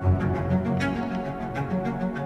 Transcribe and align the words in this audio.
Thank 0.00 0.22
you. 2.02 2.17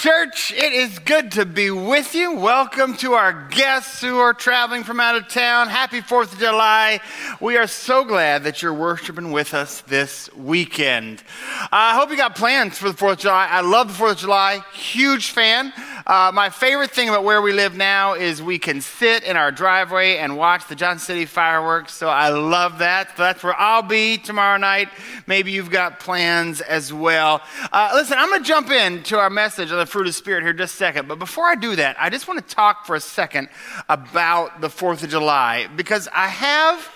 Church. 0.00 0.52
It 0.52 0.72
is 0.72 1.00
good 1.00 1.32
to 1.32 1.44
be 1.44 1.72
with 1.72 2.14
you. 2.14 2.36
Welcome 2.36 2.96
to 2.98 3.14
our 3.14 3.48
guests 3.48 4.00
who 4.00 4.18
are 4.18 4.32
traveling 4.32 4.84
from 4.84 5.00
out 5.00 5.16
of 5.16 5.26
town. 5.26 5.66
Happy 5.66 6.00
4th 6.00 6.34
of 6.34 6.38
July. 6.38 7.00
We 7.40 7.56
are 7.56 7.66
so 7.66 8.04
glad 8.04 8.44
that 8.44 8.62
you're 8.62 8.72
worshiping 8.72 9.32
with 9.32 9.54
us 9.54 9.80
this 9.82 10.32
weekend. 10.36 11.24
I 11.72 11.96
hope 11.96 12.10
you 12.10 12.16
got 12.16 12.36
plans 12.36 12.78
for 12.78 12.88
the 12.88 12.96
4th 12.96 13.14
of 13.14 13.18
July. 13.18 13.48
I 13.50 13.62
love 13.62 13.88
the 13.88 14.04
4th 14.04 14.12
of 14.12 14.18
July. 14.18 14.64
Huge 14.72 15.32
fan. 15.32 15.72
Uh, 16.08 16.32
my 16.32 16.48
favorite 16.48 16.90
thing 16.90 17.10
about 17.10 17.22
where 17.22 17.42
we 17.42 17.52
live 17.52 17.76
now 17.76 18.14
is 18.14 18.40
we 18.40 18.58
can 18.58 18.80
sit 18.80 19.24
in 19.24 19.36
our 19.36 19.52
driveway 19.52 20.16
and 20.16 20.38
watch 20.38 20.66
the 20.66 20.74
Johnson 20.74 21.04
City 21.04 21.26
fireworks. 21.26 21.92
So 21.92 22.08
I 22.08 22.30
love 22.30 22.78
that. 22.78 23.10
So 23.14 23.24
that's 23.24 23.42
where 23.44 23.54
I'll 23.54 23.82
be 23.82 24.16
tomorrow 24.16 24.56
night. 24.56 24.88
Maybe 25.26 25.52
you've 25.52 25.68
got 25.68 26.00
plans 26.00 26.62
as 26.62 26.94
well. 26.94 27.42
Uh, 27.70 27.90
listen, 27.92 28.16
I'm 28.16 28.30
going 28.30 28.42
to 28.42 28.48
jump 28.48 28.70
into 28.70 29.18
our 29.18 29.28
message 29.28 29.70
on 29.70 29.76
the 29.76 29.84
fruit 29.84 30.06
of 30.06 30.14
Spirit 30.14 30.44
here 30.44 30.54
just 30.54 30.76
a 30.76 30.76
second. 30.78 31.08
But 31.08 31.18
before 31.18 31.44
I 31.44 31.56
do 31.56 31.76
that, 31.76 31.94
I 32.00 32.08
just 32.08 32.26
want 32.26 32.40
to 32.40 32.54
talk 32.54 32.86
for 32.86 32.96
a 32.96 33.00
second 33.00 33.50
about 33.90 34.62
the 34.62 34.68
4th 34.68 35.02
of 35.02 35.10
July 35.10 35.68
because 35.76 36.08
I 36.14 36.28
have. 36.28 36.90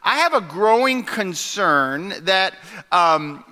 I 0.00 0.18
have 0.18 0.32
a 0.32 0.40
growing 0.40 1.02
concern 1.02 2.14
that 2.20 2.54
um, 2.92 3.44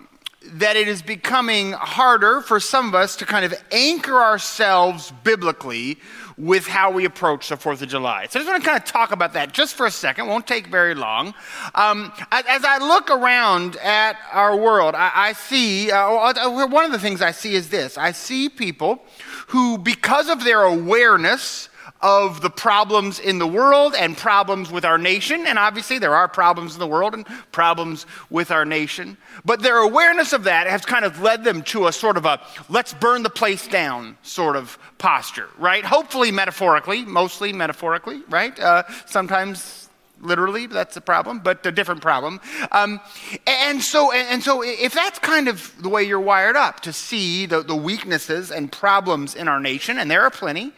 that 0.52 0.76
it 0.76 0.88
is 0.88 1.02
becoming 1.02 1.72
harder 1.72 2.40
for 2.40 2.60
some 2.60 2.88
of 2.88 2.94
us 2.94 3.16
to 3.16 3.26
kind 3.26 3.44
of 3.44 3.54
anchor 3.70 4.20
ourselves 4.20 5.12
biblically 5.22 5.98
with 6.38 6.66
how 6.66 6.90
we 6.90 7.04
approach 7.06 7.48
the 7.48 7.56
4th 7.56 7.80
of 7.82 7.88
July. 7.88 8.26
So 8.28 8.38
I 8.38 8.42
just 8.42 8.50
want 8.50 8.62
to 8.62 8.68
kind 8.68 8.80
of 8.80 8.86
talk 8.86 9.10
about 9.10 9.32
that 9.32 9.52
just 9.52 9.74
for 9.74 9.86
a 9.86 9.90
second. 9.90 10.26
Won't 10.26 10.46
take 10.46 10.66
very 10.66 10.94
long. 10.94 11.34
Um, 11.74 12.12
as 12.30 12.64
I 12.64 12.78
look 12.78 13.10
around 13.10 13.76
at 13.76 14.18
our 14.32 14.54
world, 14.56 14.94
I, 14.94 15.10
I 15.14 15.32
see 15.32 15.90
uh, 15.90 15.98
uh, 15.98 16.66
one 16.66 16.84
of 16.84 16.92
the 16.92 16.98
things 16.98 17.22
I 17.22 17.30
see 17.30 17.54
is 17.54 17.70
this 17.70 17.96
I 17.96 18.12
see 18.12 18.48
people 18.48 19.02
who, 19.48 19.78
because 19.78 20.28
of 20.28 20.44
their 20.44 20.62
awareness, 20.62 21.70
of 22.00 22.40
the 22.40 22.50
problems 22.50 23.18
in 23.18 23.38
the 23.38 23.46
world 23.46 23.94
and 23.96 24.16
problems 24.16 24.70
with 24.70 24.84
our 24.84 24.98
nation. 24.98 25.46
And 25.46 25.58
obviously, 25.58 25.98
there 25.98 26.14
are 26.14 26.28
problems 26.28 26.74
in 26.74 26.80
the 26.80 26.86
world 26.86 27.14
and 27.14 27.26
problems 27.52 28.06
with 28.30 28.50
our 28.50 28.64
nation. 28.64 29.16
But 29.44 29.62
their 29.62 29.78
awareness 29.78 30.32
of 30.32 30.44
that 30.44 30.66
has 30.66 30.84
kind 30.84 31.04
of 31.04 31.20
led 31.20 31.44
them 31.44 31.62
to 31.64 31.86
a 31.86 31.92
sort 31.92 32.16
of 32.16 32.24
a 32.24 32.40
let's 32.68 32.92
burn 32.94 33.22
the 33.22 33.30
place 33.30 33.66
down 33.66 34.16
sort 34.22 34.56
of 34.56 34.78
posture, 34.98 35.48
right? 35.58 35.84
Hopefully, 35.84 36.30
metaphorically, 36.30 37.04
mostly 37.04 37.52
metaphorically, 37.52 38.22
right? 38.28 38.58
Uh, 38.58 38.82
sometimes 39.06 39.86
literally 40.20 40.66
that's 40.66 40.96
a 40.96 41.00
problem 41.00 41.38
but 41.40 41.64
a 41.66 41.72
different 41.72 42.00
problem 42.00 42.40
um, 42.72 43.00
and 43.46 43.82
so 43.82 44.12
and 44.12 44.42
so 44.42 44.62
if 44.62 44.94
that's 44.94 45.18
kind 45.18 45.46
of 45.48 45.74
the 45.82 45.88
way 45.88 46.02
you're 46.02 46.20
wired 46.20 46.56
up 46.56 46.80
to 46.80 46.92
see 46.92 47.44
the, 47.46 47.62
the 47.62 47.76
weaknesses 47.76 48.50
and 48.50 48.72
problems 48.72 49.34
in 49.34 49.46
our 49.46 49.60
nation 49.60 49.98
and 49.98 50.10
there 50.10 50.22
are 50.22 50.30
plenty 50.30 50.72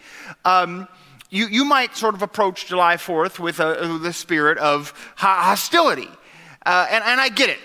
um, 0.45 0.89
you, 1.31 1.47
you 1.47 1.65
might 1.65 1.97
sort 1.97 2.15
of 2.15 2.23
approach 2.23 2.67
July 2.67 2.97
4th 2.97 3.39
with 3.39 3.57
the 3.57 4.13
spirit 4.13 4.59
of 4.59 4.93
hostility. 5.17 6.09
Uh, 6.65 6.87
and, 6.91 7.05
and 7.05 7.21
I 7.21 7.29
get 7.29 7.51
it. 7.51 7.59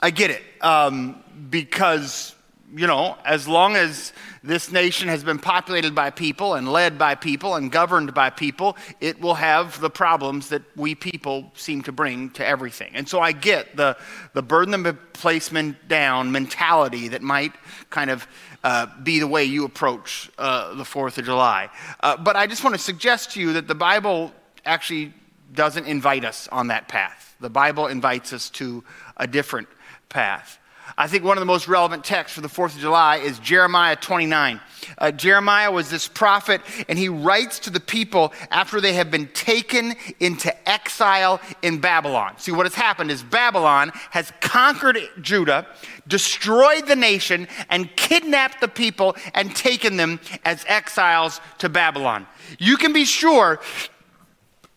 I 0.00 0.10
get 0.10 0.30
it. 0.30 0.42
Um, 0.60 1.22
because, 1.50 2.34
you 2.74 2.86
know, 2.86 3.16
as 3.24 3.48
long 3.48 3.76
as 3.76 4.12
this 4.46 4.70
nation 4.70 5.08
has 5.08 5.24
been 5.24 5.38
populated 5.38 5.94
by 5.94 6.10
people 6.10 6.54
and 6.54 6.70
led 6.70 6.98
by 6.98 7.14
people 7.14 7.56
and 7.56 7.70
governed 7.70 8.14
by 8.14 8.30
people, 8.30 8.76
it 9.00 9.20
will 9.20 9.34
have 9.34 9.80
the 9.80 9.90
problems 9.90 10.48
that 10.50 10.62
we 10.76 10.94
people 10.94 11.50
seem 11.54 11.82
to 11.82 11.92
bring 11.92 12.30
to 12.30 12.46
everything. 12.46 12.92
And 12.94 13.08
so 13.08 13.20
I 13.20 13.32
get 13.32 13.76
the, 13.76 13.96
the 14.34 14.42
burden 14.42 14.86
of 14.86 15.12
placement 15.12 15.88
down 15.88 16.30
mentality 16.30 17.08
that 17.08 17.22
might 17.22 17.52
kind 17.90 18.10
of 18.10 18.26
uh, 18.62 18.86
be 19.02 19.18
the 19.18 19.26
way 19.26 19.44
you 19.44 19.64
approach 19.64 20.30
uh, 20.38 20.74
the 20.74 20.84
4th 20.84 21.18
of 21.18 21.24
July. 21.24 21.68
Uh, 22.00 22.16
but 22.16 22.36
I 22.36 22.46
just 22.46 22.64
want 22.64 22.74
to 22.74 22.82
suggest 22.82 23.32
to 23.32 23.40
you 23.40 23.52
that 23.54 23.68
the 23.68 23.74
Bible 23.74 24.32
actually 24.64 25.12
doesn't 25.54 25.86
invite 25.86 26.24
us 26.24 26.48
on 26.52 26.68
that 26.68 26.88
path. 26.88 27.34
The 27.40 27.50
Bible 27.50 27.86
invites 27.86 28.32
us 28.32 28.50
to 28.50 28.84
a 29.16 29.26
different 29.26 29.68
path. 30.08 30.58
I 30.96 31.08
think 31.08 31.24
one 31.24 31.36
of 31.36 31.40
the 31.40 31.46
most 31.46 31.68
relevant 31.68 32.04
texts 32.04 32.34
for 32.34 32.40
the 32.40 32.48
4th 32.48 32.74
of 32.74 32.80
July 32.80 33.16
is 33.16 33.38
Jeremiah 33.38 33.96
29. 33.96 34.60
Uh, 34.98 35.10
Jeremiah 35.10 35.70
was 35.70 35.90
this 35.90 36.06
prophet, 36.06 36.60
and 36.88 36.98
he 36.98 37.08
writes 37.08 37.58
to 37.60 37.70
the 37.70 37.80
people 37.80 38.32
after 38.50 38.80
they 38.80 38.92
have 38.94 39.10
been 39.10 39.26
taken 39.28 39.94
into 40.20 40.68
exile 40.68 41.40
in 41.62 41.80
Babylon. 41.80 42.38
See, 42.38 42.52
what 42.52 42.66
has 42.66 42.74
happened 42.74 43.10
is 43.10 43.22
Babylon 43.22 43.90
has 44.10 44.32
conquered 44.40 44.98
Judah, 45.20 45.66
destroyed 46.06 46.86
the 46.86 46.96
nation, 46.96 47.48
and 47.68 47.94
kidnapped 47.96 48.60
the 48.60 48.68
people 48.68 49.16
and 49.34 49.54
taken 49.54 49.96
them 49.96 50.20
as 50.44 50.64
exiles 50.68 51.40
to 51.58 51.68
Babylon. 51.68 52.26
You 52.58 52.76
can 52.76 52.92
be 52.92 53.04
sure 53.04 53.60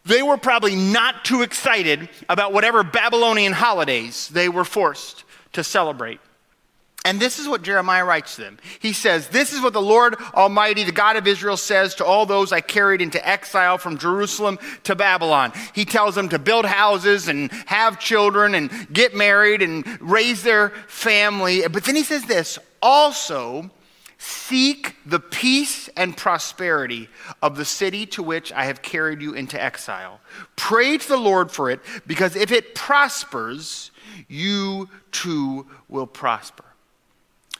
they 0.05 0.23
were 0.23 0.37
probably 0.37 0.75
not 0.75 1.23
too 1.23 1.43
excited 1.43 2.09
about 2.27 2.51
whatever 2.51 2.83
Babylonian 2.83 3.53
holidays 3.53 4.27
they 4.29 4.49
were 4.49 4.65
forced 4.65 5.23
to 5.53 5.63
celebrate. 5.63 6.19
And 7.05 7.19
this 7.19 7.39
is 7.39 7.47
what 7.47 7.61
Jeremiah 7.61 8.03
writes 8.03 8.35
to 8.35 8.41
them. 8.41 8.57
He 8.79 8.91
says, 8.91 9.29
This 9.29 9.53
is 9.53 9.61
what 9.61 9.71
the 9.71 9.81
Lord 9.81 10.15
Almighty, 10.33 10.83
the 10.83 10.91
God 10.91 11.15
of 11.15 11.27
Israel, 11.27 11.55
says 11.55 11.95
to 11.95 12.05
all 12.05 12.25
those 12.25 12.51
I 12.51 12.59
carried 12.59 13.01
into 13.01 13.25
exile 13.25 13.77
from 13.77 13.97
Jerusalem 13.97 14.59
to 14.83 14.95
Babylon. 14.95 15.53
He 15.73 15.85
tells 15.85 16.13
them 16.15 16.27
to 16.29 16.39
build 16.39 16.65
houses 16.65 17.29
and 17.29 17.51
have 17.67 17.99
children 17.99 18.53
and 18.53 18.69
get 18.91 19.15
married 19.15 19.61
and 19.61 19.85
raise 20.01 20.43
their 20.43 20.69
family. 20.87 21.65
But 21.67 21.85
then 21.85 21.95
he 21.95 22.03
says 22.03 22.25
this 22.25 22.59
also, 22.81 23.71
seek 24.19 24.97
the 25.05 25.19
peace 25.19 25.89
and 25.95 26.15
prosperity 26.15 27.07
of 27.41 27.55
the 27.55 27.65
city 27.65 28.05
to 28.05 28.21
which 28.21 28.51
I 28.51 28.65
have 28.65 28.81
carried 28.81 29.21
you 29.21 29.33
into 29.33 29.61
exile. 29.61 30.19
Pray 30.57 30.97
to 30.97 31.07
the 31.07 31.17
Lord 31.17 31.49
for 31.51 31.71
it, 31.71 31.79
because 32.05 32.35
if 32.35 32.51
it 32.51 32.75
prospers, 32.75 33.91
you 34.27 34.89
too 35.11 35.65
will 35.87 36.05
prosper. 36.05 36.65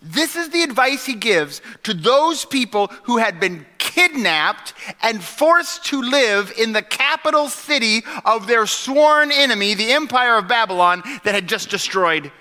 This 0.01 0.35
is 0.35 0.49
the 0.49 0.63
advice 0.63 1.05
he 1.05 1.13
gives 1.13 1.61
to 1.83 1.93
those 1.93 2.45
people 2.45 2.87
who 3.03 3.17
had 3.17 3.39
been 3.39 3.65
kidnapped 3.77 4.73
and 5.01 5.23
forced 5.23 5.85
to 5.85 6.01
live 6.01 6.53
in 6.57 6.73
the 6.73 6.81
capital 6.81 7.47
city 7.47 8.03
of 8.25 8.47
their 8.47 8.65
sworn 8.65 9.31
enemy, 9.31 9.73
the 9.73 9.91
empire 9.91 10.37
of 10.37 10.47
Babylon, 10.47 11.03
that 11.23 11.35
had 11.35 11.47
just 11.47 11.69
destroyed 11.69 12.31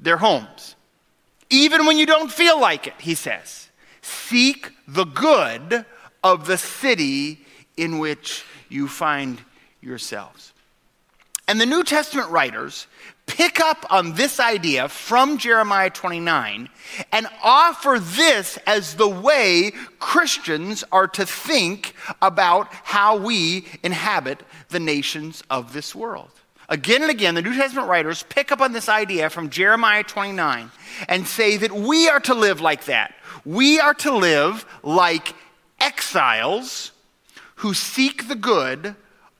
their 0.00 0.16
homes. 0.16 0.74
Even 1.50 1.84
when 1.84 1.98
you 1.98 2.06
don't 2.06 2.32
feel 2.32 2.60
like 2.60 2.86
it, 2.86 2.94
he 2.98 3.14
says, 3.14 3.68
seek 4.02 4.72
the 4.86 5.04
good 5.04 5.84
of 6.22 6.46
the 6.46 6.56
city 6.56 7.44
in 7.76 7.98
which 7.98 8.44
you 8.68 8.86
find 8.86 9.40
yourselves. 9.80 10.52
And 11.48 11.60
the 11.60 11.66
New 11.66 11.82
Testament 11.82 12.30
writers 12.30 12.86
pick 13.26 13.60
up 13.60 13.84
on 13.90 14.14
this 14.14 14.38
idea 14.38 14.88
from 14.88 15.38
Jeremiah 15.38 15.90
29 15.90 16.68
and 17.10 17.26
offer 17.42 17.98
this 18.00 18.56
as 18.66 18.94
the 18.94 19.08
way 19.08 19.72
Christians 19.98 20.84
are 20.92 21.08
to 21.08 21.26
think 21.26 21.94
about 22.22 22.68
how 22.70 23.16
we 23.16 23.66
inhabit 23.82 24.42
the 24.68 24.80
nations 24.80 25.42
of 25.50 25.72
this 25.72 25.94
world. 25.94 26.39
Again 26.70 27.02
and 27.02 27.10
again, 27.10 27.34
the 27.34 27.42
New 27.42 27.54
Testament 27.54 27.88
writers 27.88 28.22
pick 28.22 28.50
up 28.50 28.60
on 28.60 28.72
this 28.72 28.88
idea 28.88 29.28
from 29.28 29.50
Jeremiah 29.50 30.04
29 30.04 30.70
and 31.08 31.26
say 31.26 31.58
that 31.58 31.72
we 31.72 32.08
are 32.08 32.20
to 32.20 32.34
live 32.34 32.60
like 32.60 32.86
that. 32.86 33.12
We 33.44 33.80
are 33.80 33.94
to 33.94 34.16
live 34.16 34.64
like 34.82 35.34
exiles 35.80 36.92
who 37.56 37.74
seek 37.74 38.28
the 38.28 38.36
good 38.36 38.94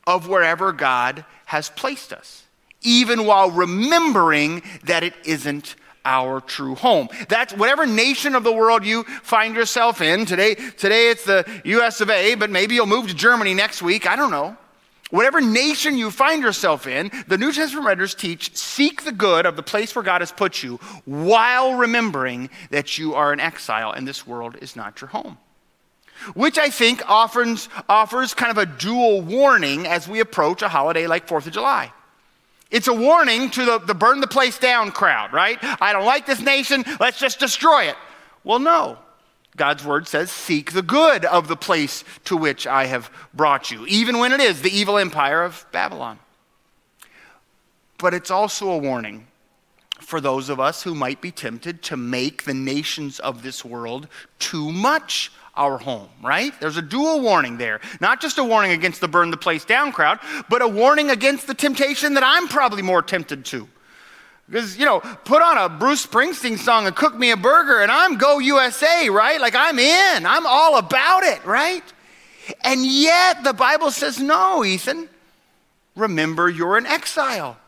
of 0.07 0.29
wherever 0.29 0.73
God 0.73 1.25
has 1.47 1.71
placed 1.71 2.13
us 2.13 2.45
even 2.83 3.27
while 3.27 3.51
remembering 3.51 4.63
that 4.85 5.03
it 5.03 5.15
isn't 5.25 5.77
our 6.05 6.41
true 6.41 6.75
home. 6.75 7.09
That's 7.29 7.53
whatever 7.53 7.87
nation 7.87 8.35
of 8.35 8.43
the 8.43 8.53
world 8.53 8.85
you 8.87 9.05
find 9.05 9.55
yourself 9.55 10.01
in. 10.01 10.25
Today, 10.25 10.55
today 10.55 11.11
it's 11.11 11.25
the 11.25 11.45
US 11.65 12.01
of 12.01 12.09
A, 12.11 12.35
but 12.37 12.51
maybe 12.51 12.75
you'll 12.75 12.87
move 12.87 13.09
to 13.09 13.15
Germany 13.15 13.55
next 13.55 13.83
week. 13.83 14.07
I 14.07 14.17
don't 14.17 14.31
know. 14.31 14.57
Whatever 15.11 15.41
nation 15.41 15.99
you 15.99 16.11
find 16.11 16.43
yourself 16.43 16.87
in, 16.87 17.11
the 17.27 17.37
New 17.37 17.53
Testament 17.53 17.87
writers 17.87 18.15
teach 18.15 18.57
seek 18.57 19.03
the 19.03 19.13
good 19.13 19.45
of 19.45 19.57
the 19.57 19.63
place 19.63 19.95
where 19.95 20.05
God 20.05 20.23
has 20.23 20.33
put 20.33 20.63
you 20.63 20.77
while 21.05 21.75
remembering 21.75 22.49
that 22.71 22.97
you 22.97 23.15
are 23.15 23.33
an 23.33 23.41
exile 23.41 23.93
and 23.93 24.07
this 24.07 24.27
world 24.27 24.57
is 24.61 24.77
not 24.77 25.01
your 25.01 25.09
home. 25.09 25.39
Which 26.35 26.59
I 26.59 26.71
think 26.71 27.03
offers, 27.09 27.69
offers 27.89 28.35
kind 28.35 28.51
of 28.51 28.59
a 28.59 28.67
dual 28.67 29.23
warning 29.23 29.87
as 29.87 30.07
we 30.07 30.21
approach 30.21 30.63
a 30.63 30.69
holiday 30.69 31.07
like 31.07 31.27
4th 31.27 31.47
of 31.47 31.53
July. 31.53 31.93
It's 32.71 32.87
a 32.87 32.95
warning 32.95 33.51
to 33.51 33.65
the, 33.65 33.79
the 33.79 33.95
burn 33.95 34.21
the 34.21 34.29
place 34.29 34.59
down 34.59 34.93
crowd, 34.93 35.33
right? 35.33 35.59
I 35.81 35.93
don't 35.93 36.05
like 36.05 36.27
this 36.27 36.41
nation, 36.41 36.85
let's 37.01 37.19
just 37.19 37.41
destroy 37.41 37.85
it. 37.85 37.97
Well, 38.45 38.61
no. 38.61 38.99
God's 39.57 39.85
word 39.85 40.09
says, 40.09 40.31
Seek 40.31 40.73
the 40.73 40.83
good 40.83 41.25
of 41.25 41.49
the 41.49 41.57
place 41.57 42.05
to 42.25 42.37
which 42.37 42.67
I 42.67 42.87
have 42.87 43.11
brought 43.35 43.71
you, 43.71 43.87
even 43.87 44.19
when 44.19 44.33
it 44.33 44.41
is 44.41 44.63
the 44.63 44.71
evil 44.71 44.99
empire 44.99 45.43
of 45.43 45.67
Babylon. 45.73 46.19
But 47.99 48.15
it's 48.15 48.31
also 48.31 48.71
a 48.71 48.79
warning 48.79 49.27
for 50.01 50.21
those 50.21 50.49
of 50.49 50.59
us 50.59 50.83
who 50.83 50.95
might 50.95 51.21
be 51.21 51.31
tempted 51.31 51.83
to 51.83 51.97
make 51.97 52.45
the 52.45 52.55
nations 52.55 53.21
of 53.21 53.43
this 53.43 53.65
world 53.65 54.09
too 54.39 54.73
much 54.73 55.31
our 55.55 55.79
home, 55.79 56.09
right? 56.23 56.59
There's 56.61 56.79
a 56.79 56.83
dual 56.83 57.21
warning 57.21 57.59
there. 57.59 57.81
Not 58.01 58.21
just 58.21 58.39
a 58.39 58.45
warning 58.45 58.73
against 58.73 59.01
the 59.01 59.09
burn 59.09 59.31
the 59.31 59.37
place 59.37 59.65
down 59.65 59.93
crowd, 59.93 60.19
but 60.49 60.63
a 60.63 60.69
warning 60.69 61.11
against 61.11 61.47
the 61.47 61.55
temptation 61.55 62.15
that 62.15 62.25
I'm 62.25 62.49
probably 62.49 62.83
more 62.83 63.03
tempted 63.03 63.45
to. 63.47 63.69
Because, 64.51 64.77
you 64.77 64.85
know, 64.85 64.99
put 64.99 65.43
on 65.43 65.59
a 65.59 65.69
Bruce 65.69 66.05
Springsteen 66.05 66.59
song 66.59 66.89
and 66.89 66.97
cook 66.97 67.17
me 67.17 67.31
a 67.31 67.37
burger 67.37 67.81
and 67.81 67.91
I'm 67.91 68.19
go 68.19 68.41
USA, 68.41 69.09
right? 69.09 69.41
Like 69.41 69.55
I'm 69.55 69.79
in, 69.79 70.27
I'm 70.27 70.45
all 70.45 70.77
about 70.77 71.23
it, 71.23 71.45
right? 71.47 71.85
And 72.63 72.85
yet 72.85 73.45
the 73.45 73.53
Bible 73.53 73.93
says, 73.93 74.19
no, 74.19 74.65
Ethan, 74.65 75.09
remember 75.95 76.49
you're 76.49 76.77
in 76.77 76.87
exile. 76.87 77.59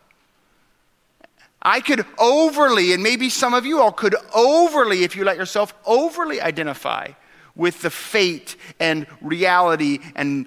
I 1.62 1.80
could 1.80 2.04
overly, 2.18 2.92
and 2.92 3.00
maybe 3.00 3.30
some 3.30 3.54
of 3.54 3.64
you 3.64 3.80
all 3.80 3.92
could 3.92 4.16
overly, 4.34 5.04
if 5.04 5.14
you 5.14 5.22
let 5.22 5.36
yourself 5.36 5.72
overly 5.86 6.40
identify 6.40 7.10
with 7.54 7.82
the 7.82 7.90
fate 7.90 8.56
and 8.80 9.06
reality 9.20 10.00
and 10.16 10.46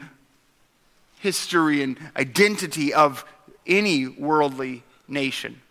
history 1.19 1.81
and 1.81 1.97
identity 2.17 2.93
of 2.93 3.23
any 3.65 4.07
worldly 4.07 4.83
nation. 5.07 5.61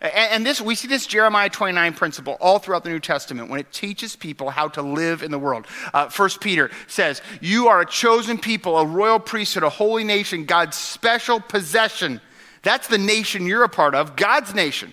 And 0.00 0.44
this, 0.44 0.60
we 0.60 0.74
see 0.74 0.88
this 0.88 1.06
Jeremiah 1.06 1.48
29 1.48 1.94
principle 1.94 2.36
all 2.40 2.58
throughout 2.58 2.84
the 2.84 2.90
New 2.90 3.00
Testament 3.00 3.48
when 3.48 3.60
it 3.60 3.72
teaches 3.72 4.14
people 4.14 4.50
how 4.50 4.68
to 4.68 4.82
live 4.82 5.22
in 5.22 5.30
the 5.30 5.38
world. 5.38 5.66
Uh, 5.94 6.08
First 6.08 6.40
Peter 6.40 6.70
says, 6.86 7.22
You 7.40 7.68
are 7.68 7.80
a 7.80 7.86
chosen 7.86 8.38
people, 8.38 8.76
a 8.76 8.84
royal 8.84 9.18
priesthood, 9.18 9.62
a 9.62 9.70
holy 9.70 10.04
nation, 10.04 10.44
God's 10.44 10.76
special 10.76 11.40
possession. 11.40 12.20
That's 12.62 12.88
the 12.88 12.98
nation 12.98 13.46
you're 13.46 13.64
a 13.64 13.68
part 13.68 13.94
of, 13.94 14.16
God's 14.16 14.54
nation 14.54 14.92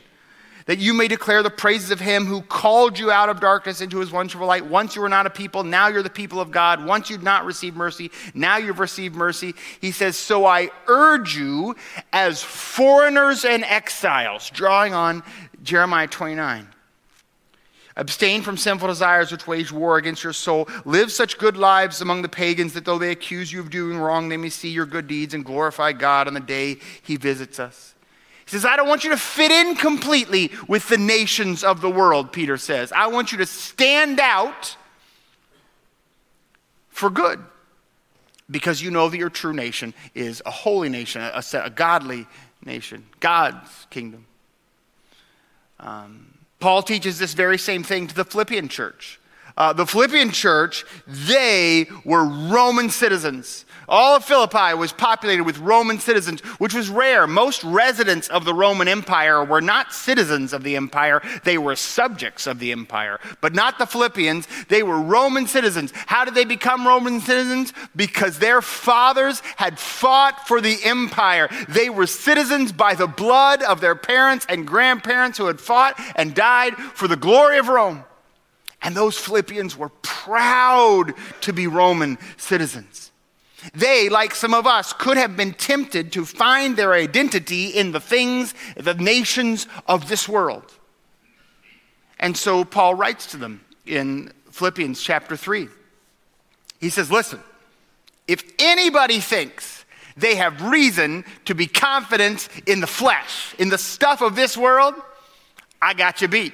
that 0.65 0.79
you 0.79 0.93
may 0.93 1.07
declare 1.07 1.43
the 1.43 1.49
praises 1.49 1.91
of 1.91 1.99
him 1.99 2.25
who 2.25 2.41
called 2.41 2.97
you 2.97 3.11
out 3.11 3.29
of 3.29 3.39
darkness 3.39 3.81
into 3.81 3.99
his 3.99 4.11
wonderful 4.11 4.47
light. 4.47 4.65
Once 4.65 4.95
you 4.95 5.01
were 5.01 5.09
not 5.09 5.25
a 5.25 5.29
people, 5.29 5.63
now 5.63 5.87
you're 5.87 6.03
the 6.03 6.09
people 6.09 6.39
of 6.39 6.51
God. 6.51 6.85
Once 6.85 7.09
you'd 7.09 7.23
not 7.23 7.45
received 7.45 7.75
mercy, 7.75 8.11
now 8.33 8.57
you've 8.57 8.79
received 8.79 9.15
mercy. 9.15 9.53
He 9.81 9.91
says, 9.91 10.17
So 10.17 10.45
I 10.45 10.69
urge 10.87 11.35
you 11.35 11.75
as 12.11 12.41
foreigners 12.41 13.45
and 13.45 13.63
exiles, 13.63 14.49
drawing 14.49 14.93
on 14.93 15.23
Jeremiah 15.63 16.07
29. 16.07 16.67
Abstain 17.95 18.41
from 18.41 18.57
sinful 18.57 18.87
desires 18.87 19.31
which 19.31 19.45
wage 19.45 19.71
war 19.71 19.97
against 19.97 20.23
your 20.23 20.33
soul. 20.33 20.67
Live 20.83 21.11
such 21.11 21.37
good 21.37 21.55
lives 21.55 22.01
among 22.01 22.23
the 22.23 22.29
pagans 22.29 22.73
that 22.73 22.85
though 22.85 22.97
they 22.97 23.11
accuse 23.11 23.51
you 23.51 23.59
of 23.59 23.69
doing 23.69 23.99
wrong, 23.99 24.29
they 24.29 24.37
may 24.37 24.49
see 24.49 24.69
your 24.69 24.87
good 24.87 25.07
deeds 25.07 25.35
and 25.35 25.45
glorify 25.45 25.91
God 25.91 26.27
on 26.27 26.33
the 26.33 26.39
day 26.39 26.77
he 27.03 27.17
visits 27.17 27.59
us. 27.59 27.92
He 28.45 28.51
says, 28.51 28.65
I 28.65 28.75
don't 28.75 28.87
want 28.87 29.03
you 29.03 29.11
to 29.11 29.17
fit 29.17 29.51
in 29.51 29.75
completely 29.75 30.51
with 30.67 30.87
the 30.89 30.97
nations 30.97 31.63
of 31.63 31.81
the 31.81 31.89
world, 31.89 32.31
Peter 32.31 32.57
says. 32.57 32.91
I 32.91 33.07
want 33.07 33.31
you 33.31 33.37
to 33.39 33.45
stand 33.45 34.19
out 34.19 34.75
for 36.89 37.09
good 37.09 37.39
because 38.49 38.81
you 38.81 38.91
know 38.91 39.09
that 39.09 39.17
your 39.17 39.29
true 39.29 39.53
nation 39.53 39.93
is 40.13 40.41
a 40.45 40.51
holy 40.51 40.89
nation, 40.89 41.21
a, 41.21 41.43
a 41.63 41.69
godly 41.69 42.27
nation, 42.65 43.05
God's 43.19 43.87
kingdom. 43.89 44.25
Um, 45.79 46.33
Paul 46.59 46.81
teaches 46.81 47.19
this 47.19 47.33
very 47.33 47.57
same 47.57 47.83
thing 47.83 48.07
to 48.07 48.15
the 48.15 48.25
Philippian 48.25 48.67
church. 48.67 49.19
Uh, 49.55 49.73
the 49.73 49.85
Philippian 49.85 50.31
church, 50.31 50.85
they 51.07 51.87
were 52.05 52.23
Roman 52.25 52.89
citizens. 52.89 53.65
All 53.87 54.15
of 54.15 54.25
Philippi 54.25 54.73
was 54.75 54.93
populated 54.93 55.43
with 55.43 55.59
Roman 55.59 55.99
citizens, 55.99 56.41
which 56.59 56.73
was 56.73 56.89
rare. 56.89 57.27
Most 57.27 57.63
residents 57.63 58.27
of 58.29 58.45
the 58.45 58.53
Roman 58.53 58.87
Empire 58.87 59.43
were 59.43 59.61
not 59.61 59.93
citizens 59.93 60.53
of 60.53 60.63
the 60.63 60.75
empire, 60.75 61.21
they 61.43 61.57
were 61.57 61.75
subjects 61.75 62.47
of 62.47 62.59
the 62.59 62.71
empire. 62.71 63.19
But 63.41 63.53
not 63.53 63.79
the 63.79 63.85
Philippians, 63.85 64.47
they 64.67 64.83
were 64.83 64.99
Roman 64.99 65.47
citizens. 65.47 65.91
How 66.07 66.25
did 66.25 66.35
they 66.35 66.45
become 66.45 66.87
Roman 66.87 67.19
citizens? 67.21 67.73
Because 67.95 68.39
their 68.39 68.61
fathers 68.61 69.41
had 69.57 69.79
fought 69.79 70.47
for 70.47 70.61
the 70.61 70.77
empire. 70.83 71.49
They 71.69 71.89
were 71.89 72.07
citizens 72.07 72.71
by 72.71 72.95
the 72.95 73.07
blood 73.07 73.61
of 73.63 73.81
their 73.81 73.95
parents 73.95 74.45
and 74.49 74.67
grandparents 74.67 75.37
who 75.37 75.47
had 75.47 75.59
fought 75.59 75.99
and 76.15 76.33
died 76.33 76.75
for 76.75 77.07
the 77.07 77.15
glory 77.15 77.57
of 77.57 77.67
Rome. 77.67 78.03
And 78.81 78.95
those 78.95 79.17
Philippians 79.17 79.77
were 79.77 79.89
proud 80.01 81.13
to 81.41 81.53
be 81.53 81.67
Roman 81.67 82.17
citizens. 82.35 83.12
They, 83.73 84.09
like 84.09 84.35
some 84.35 84.53
of 84.53 84.67
us, 84.67 84.93
could 84.93 85.17
have 85.17 85.37
been 85.37 85.53
tempted 85.53 86.11
to 86.13 86.25
find 86.25 86.75
their 86.75 86.93
identity 86.93 87.67
in 87.67 87.91
the 87.91 87.99
things, 87.99 88.53
the 88.75 88.93
nations 88.93 89.67
of 89.87 90.09
this 90.09 90.27
world. 90.27 90.71
And 92.19 92.35
so 92.35 92.63
Paul 92.65 92.95
writes 92.95 93.27
to 93.27 93.37
them 93.37 93.63
in 93.85 94.31
Philippians 94.51 95.01
chapter 95.01 95.35
3. 95.35 95.67
He 96.79 96.89
says, 96.89 97.11
Listen, 97.11 97.39
if 98.27 98.43
anybody 98.59 99.19
thinks 99.19 99.85
they 100.15 100.35
have 100.35 100.61
reason 100.61 101.25
to 101.45 101.55
be 101.55 101.67
confident 101.67 102.47
in 102.65 102.79
the 102.79 102.87
flesh, 102.87 103.55
in 103.57 103.69
the 103.69 103.77
stuff 103.77 104.21
of 104.21 104.35
this 104.35 104.55
world, 104.55 104.93
I 105.81 105.93
got 105.93 106.21
you 106.21 106.27
beat. 106.27 106.53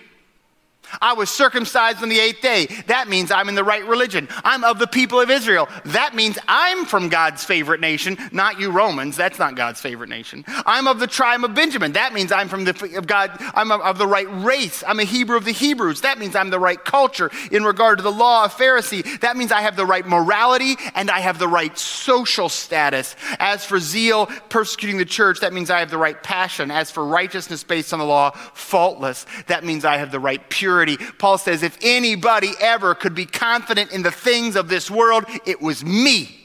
I 1.02 1.14
was 1.14 1.30
circumcised 1.30 2.02
on 2.02 2.10
the 2.10 2.20
eighth 2.20 2.42
day. 2.42 2.68
That 2.88 3.08
means 3.08 3.32
I'm 3.32 3.50
in 3.50 3.56
the 3.56 3.64
right 3.64 3.86
religion. 3.86 4.28
I'm 4.44 4.64
of 4.64 4.80
the 4.80 4.88
people 4.88 5.20
of 5.20 5.30
Israel. 5.30 5.68
That 5.86 6.16
means 6.16 6.38
I'm 6.48 6.86
from 6.86 7.10
God's 7.10 7.44
favorite 7.44 7.82
nation, 7.82 8.18
not 8.32 8.60
you 8.60 8.72
Romans. 8.72 9.16
That's 9.16 9.40
not 9.40 9.56
God's 9.56 9.82
favorite 9.82 10.10
nation. 10.10 10.44
I'm 10.48 10.88
of 10.88 11.00
the 11.00 11.08
tribe 11.08 11.44
of 11.44 11.54
Benjamin. 11.54 11.94
That 11.94 12.14
means 12.14 12.32
I'm 12.32 12.48
from 12.48 12.66
the 12.66 12.94
of 12.98 13.08
God. 13.08 13.32
I'm 13.54 13.72
of, 13.72 13.98
the 13.98 14.08
right 14.08 14.28
race. 14.44 14.84
I'm 14.88 15.00
a 15.00 15.04
Hebrew 15.04 15.38
of 15.38 15.46
the 15.46 15.52
Hebrews. 15.52 16.02
That 16.02 16.20
means 16.20 16.36
I'm 16.36 16.50
the 16.50 16.60
right 16.60 16.84
culture 16.84 17.30
in 17.52 17.64
regard 17.64 17.98
to 18.00 18.04
the 18.04 18.12
law 18.12 18.46
of 18.46 18.54
Pharisee. 18.54 19.20
That 19.20 19.36
means 19.38 19.52
I 19.52 19.62
have 19.62 19.76
the 19.76 19.86
right 19.86 20.06
morality 20.06 20.78
and 20.96 21.12
I 21.12 21.20
have 21.20 21.38
the 21.38 21.48
right 21.48 21.78
social 21.78 22.50
status. 22.50 23.16
As 23.40 23.66
for 23.66 23.80
zeal, 23.80 24.28
persecuting 24.48 24.98
the 24.98 25.06
church, 25.06 25.42
that 25.42 25.54
means 25.54 25.70
I 25.70 25.80
have 25.80 25.90
the 25.90 25.98
right 25.98 26.22
passion. 26.22 26.72
As 26.72 26.90
for 26.90 27.06
righteousness 27.06 27.64
based 27.64 27.94
on 27.94 28.00
the 28.00 28.06
law, 28.06 28.32
faultless. 28.32 29.26
That 29.48 29.64
means 29.64 29.86
I 29.86 29.98
have 29.98 30.12
the 30.12 30.20
right 30.20 30.50
purity 30.50 30.79
Paul 30.98 31.38
says, 31.38 31.64
if 31.64 31.78
anybody 31.82 32.52
ever 32.60 32.96
could 32.96 33.16
be 33.16 33.26
confident 33.26 33.92
in 33.92 34.04
the 34.04 34.12
things 34.12 34.56
of 34.56 34.70
this 34.70 34.90
world, 34.90 35.26
it 35.46 35.62
was 35.62 35.84
me. 35.84 36.36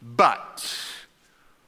But 0.00 0.64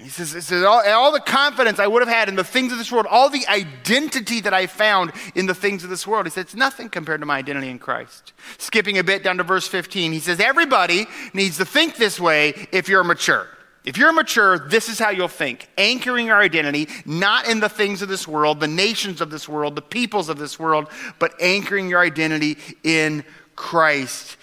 He 0.00 0.08
says, 0.08 0.32
he 0.32 0.40
says 0.40 0.62
all, 0.62 0.80
all, 0.86 1.10
the 1.10 1.20
confidence 1.20 1.80
I 1.80 1.88
would 1.88 2.02
have 2.02 2.08
had 2.08 2.28
in 2.28 2.36
the 2.36 2.44
things 2.44 2.70
of 2.70 2.78
this 2.78 2.92
world, 2.92 3.06
all 3.10 3.28
the 3.30 3.46
identity 3.48 4.40
that 4.42 4.54
I 4.54 4.68
found 4.68 5.12
in 5.34 5.46
the 5.46 5.54
things 5.54 5.82
of 5.82 5.90
this 5.90 6.06
world, 6.06 6.26
he 6.26 6.30
says, 6.30 6.44
it's 6.44 6.54
nothing 6.54 6.88
compared 6.88 7.20
to 7.20 7.26
my 7.26 7.38
identity 7.38 7.68
in 7.68 7.80
Christ. 7.80 8.32
Skipping 8.58 8.98
a 8.98 9.04
bit 9.04 9.24
down 9.24 9.38
to 9.38 9.42
verse 9.42 9.66
15, 9.66 10.12
he 10.12 10.20
says, 10.20 10.38
everybody 10.38 11.06
needs 11.32 11.56
to 11.56 11.64
think 11.64 11.96
this 11.96 12.20
way 12.20 12.68
if 12.70 12.88
you're 12.88 13.02
mature. 13.02 13.48
If 13.84 13.96
you're 13.96 14.12
mature, 14.12 14.58
this 14.68 14.88
is 14.88 14.98
how 14.98 15.10
you'll 15.10 15.28
think 15.28 15.68
anchoring 15.78 16.30
our 16.30 16.40
identity 16.40 16.88
not 17.04 17.48
in 17.48 17.58
the 17.58 17.68
things 17.68 18.02
of 18.02 18.08
this 18.08 18.28
world, 18.28 18.60
the 18.60 18.68
nations 18.68 19.20
of 19.20 19.30
this 19.30 19.48
world, 19.48 19.74
the 19.74 19.82
peoples 19.82 20.28
of 20.28 20.38
this 20.38 20.58
world, 20.58 20.88
but 21.18 21.34
anchoring 21.40 21.88
your 21.88 22.00
identity 22.00 22.58
in 22.84 23.24
Christ. 23.56 24.36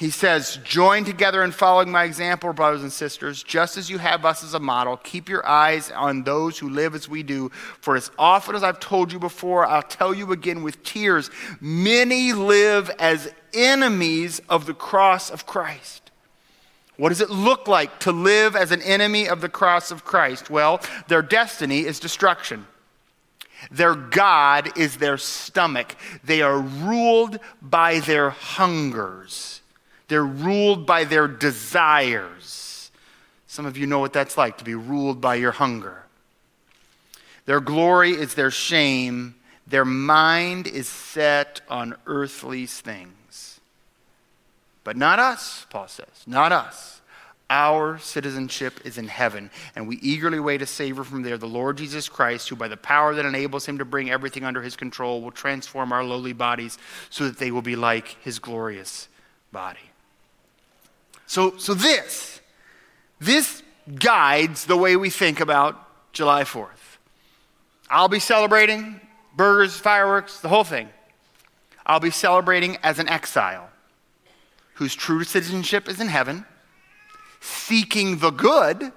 He 0.00 0.08
says, 0.08 0.58
Join 0.64 1.04
together 1.04 1.44
in 1.44 1.52
following 1.52 1.90
my 1.90 2.04
example, 2.04 2.54
brothers 2.54 2.80
and 2.80 2.90
sisters, 2.90 3.42
just 3.42 3.76
as 3.76 3.90
you 3.90 3.98
have 3.98 4.24
us 4.24 4.42
as 4.42 4.54
a 4.54 4.58
model. 4.58 4.96
Keep 4.96 5.28
your 5.28 5.46
eyes 5.46 5.90
on 5.90 6.22
those 6.22 6.58
who 6.58 6.70
live 6.70 6.94
as 6.94 7.06
we 7.06 7.22
do. 7.22 7.50
For 7.82 7.96
as 7.96 8.10
often 8.18 8.54
as 8.54 8.62
I've 8.62 8.80
told 8.80 9.12
you 9.12 9.18
before, 9.18 9.66
I'll 9.66 9.82
tell 9.82 10.14
you 10.14 10.32
again 10.32 10.62
with 10.62 10.82
tears 10.84 11.30
many 11.60 12.32
live 12.32 12.88
as 12.98 13.30
enemies 13.52 14.40
of 14.48 14.64
the 14.64 14.72
cross 14.72 15.28
of 15.28 15.44
Christ. 15.44 16.10
What 16.96 17.10
does 17.10 17.20
it 17.20 17.28
look 17.28 17.68
like 17.68 18.00
to 18.00 18.10
live 18.10 18.56
as 18.56 18.72
an 18.72 18.80
enemy 18.80 19.28
of 19.28 19.42
the 19.42 19.50
cross 19.50 19.90
of 19.90 20.06
Christ? 20.06 20.48
Well, 20.48 20.80
their 21.08 21.20
destiny 21.20 21.80
is 21.80 22.00
destruction. 22.00 22.66
Their 23.70 23.94
God 23.96 24.78
is 24.78 24.96
their 24.96 25.18
stomach. 25.18 25.94
They 26.24 26.40
are 26.40 26.58
ruled 26.58 27.38
by 27.60 28.00
their 28.00 28.30
hungers. 28.30 29.59
They're 30.10 30.26
ruled 30.26 30.86
by 30.86 31.04
their 31.04 31.28
desires. 31.28 32.90
Some 33.46 33.64
of 33.64 33.78
you 33.78 33.86
know 33.86 34.00
what 34.00 34.12
that's 34.12 34.36
like 34.36 34.58
to 34.58 34.64
be 34.64 34.74
ruled 34.74 35.20
by 35.20 35.36
your 35.36 35.52
hunger. 35.52 36.02
Their 37.46 37.60
glory 37.60 38.10
is 38.10 38.34
their 38.34 38.50
shame. 38.50 39.36
Their 39.68 39.84
mind 39.84 40.66
is 40.66 40.88
set 40.88 41.60
on 41.68 41.94
earthly 42.06 42.66
things. 42.66 43.60
But 44.82 44.96
not 44.96 45.20
us, 45.20 45.64
Paul 45.70 45.86
says, 45.86 46.24
not 46.26 46.50
us. 46.50 47.00
Our 47.48 48.00
citizenship 48.00 48.80
is 48.84 48.98
in 48.98 49.06
heaven, 49.06 49.48
and 49.76 49.86
we 49.86 49.96
eagerly 49.98 50.40
wait 50.40 50.60
a 50.60 50.66
Savior 50.66 51.04
from 51.04 51.22
there, 51.22 51.38
the 51.38 51.46
Lord 51.46 51.78
Jesus 51.78 52.08
Christ, 52.08 52.48
who, 52.48 52.56
by 52.56 52.66
the 52.66 52.76
power 52.76 53.14
that 53.14 53.26
enables 53.26 53.64
him 53.64 53.78
to 53.78 53.84
bring 53.84 54.10
everything 54.10 54.44
under 54.44 54.60
his 54.60 54.74
control, 54.74 55.22
will 55.22 55.30
transform 55.30 55.92
our 55.92 56.02
lowly 56.02 56.32
bodies 56.32 56.78
so 57.10 57.26
that 57.26 57.38
they 57.38 57.52
will 57.52 57.62
be 57.62 57.76
like 57.76 58.16
his 58.22 58.40
glorious 58.40 59.06
body. 59.52 59.78
So, 61.30 61.56
so 61.58 61.74
this, 61.74 62.40
this 63.20 63.62
guides 64.00 64.64
the 64.64 64.76
way 64.76 64.96
we 64.96 65.10
think 65.10 65.38
about 65.38 65.76
July 66.12 66.42
4th. 66.42 66.98
I'll 67.88 68.08
be 68.08 68.18
celebrating 68.18 69.00
burgers, 69.36 69.76
fireworks, 69.76 70.40
the 70.40 70.48
whole 70.48 70.64
thing. 70.64 70.88
I'll 71.86 72.00
be 72.00 72.10
celebrating 72.10 72.78
as 72.82 72.98
an 72.98 73.08
exile 73.08 73.70
whose 74.74 74.96
true 74.96 75.22
citizenship 75.22 75.88
is 75.88 76.00
in 76.00 76.08
heaven, 76.08 76.46
seeking 77.38 78.18
the 78.18 78.30
good 78.30 78.90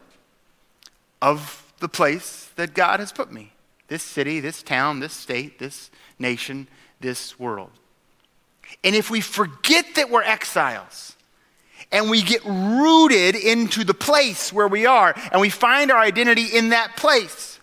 of 1.22 1.72
the 1.82 1.88
place 1.88 2.50
that 2.56 2.74
God 2.74 3.00
has 3.00 3.12
put 3.12 3.32
me 3.32 3.54
this 3.90 4.02
city, 4.02 4.40
this 4.40 4.64
town, 4.64 5.02
this 5.02 5.14
state, 5.14 5.60
this 5.60 5.92
nation, 6.18 6.68
this 7.00 7.40
world. 7.40 7.70
And 8.84 8.96
if 8.96 9.12
we 9.12 9.22
forget 9.22 9.86
that 9.94 10.10
we're 10.10 10.24
exiles, 10.24 11.13
and 11.94 12.10
we 12.10 12.24
get 12.24 12.44
rooted 12.44 13.36
into 13.36 13.84
the 13.84 13.94
place 13.94 14.52
where 14.52 14.68
we 14.68 14.88
are, 14.88 15.14
and 15.32 15.40
we 15.40 15.50
find 15.50 15.92
our 15.92 16.00
identity 16.00 16.46
in 16.46 16.70
that 16.70 16.98
place. 16.98 17.60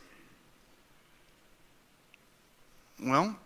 Well, 3.02 3.36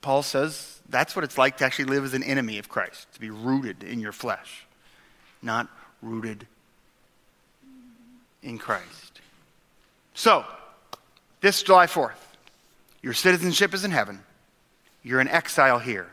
Paul 0.00 0.22
says 0.22 0.80
that's 0.88 1.14
what 1.14 1.24
it's 1.24 1.36
like 1.36 1.58
to 1.58 1.66
actually 1.66 1.84
live 1.84 2.04
as 2.04 2.14
an 2.14 2.22
enemy 2.22 2.58
of 2.58 2.68
Christ, 2.68 3.12
to 3.12 3.20
be 3.20 3.28
rooted 3.28 3.84
in 3.84 4.00
your 4.00 4.12
flesh, 4.12 4.66
not 5.42 5.68
rooted 6.00 6.46
in 8.42 8.56
Christ. 8.56 9.20
So, 10.14 10.46
this 11.42 11.62
July 11.62 11.86
4th, 11.86 12.14
your 13.02 13.12
citizenship 13.12 13.74
is 13.74 13.84
in 13.84 13.90
heaven. 13.90 14.20
You're 15.02 15.20
an 15.20 15.28
exile 15.28 15.78
here, 15.78 16.08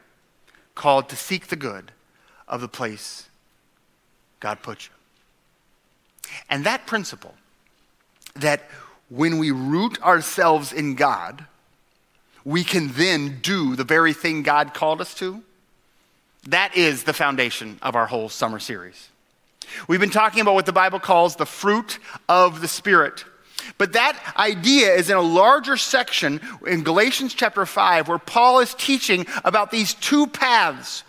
called 0.75 1.08
to 1.10 1.15
seek 1.15 1.48
the 1.48 1.56
good 1.56 1.94
of 2.50 2.60
the 2.60 2.67
place 2.67 3.27
God 4.39 4.62
put 4.62 4.86
you. 4.86 4.91
And 6.50 6.65
that 6.65 6.86
principle, 6.88 7.36
that 8.36 8.70
when 9.10 9.39
we 9.39 9.51
root 9.51 10.01
ourselves 10.01 10.74
in 10.74 10.96
God, 10.96 11.46
we 12.44 12.63
can 12.63 12.89
then 12.94 13.39
do 13.41 13.75
the 13.75 13.84
very 13.84 14.13
thing 14.13 14.44
God 14.44 14.74
called 14.74 15.01
us 15.01 15.13
to. 15.15 15.44
That 16.48 16.77
is 16.77 17.03
the 17.03 17.13
foundation 17.13 17.77
of 17.82 17.96
our 17.96 18.06
whole 18.06 18.29
summer 18.29 18.60
series. 18.60 19.10
We've 19.88 20.00
been 20.00 20.10
talking 20.10 20.41
about 20.41 20.53
what 20.53 20.65
the 20.65 20.74
Bible 20.74 21.00
calls 21.00 21.36
the 21.36 21.46
fruit 21.46 22.00
of 22.29 22.62
the 22.62 22.67
Spirit. 22.67 23.25
But 23.77 23.94
that 23.94 24.17
idea 24.38 24.94
is 24.94 25.10
in 25.10 25.17
a 25.17 25.22
larger 25.22 25.75
section 25.75 26.39
in 26.65 26.84
Galatians 26.84 27.34
chapter 27.34 27.65
5 27.65 28.08
where 28.08 28.17
Paul 28.17 28.60
is 28.60 28.74
teaching 28.75 29.25
about 29.44 29.72
these 29.72 29.94
two 29.96 30.27
paths 30.27 31.03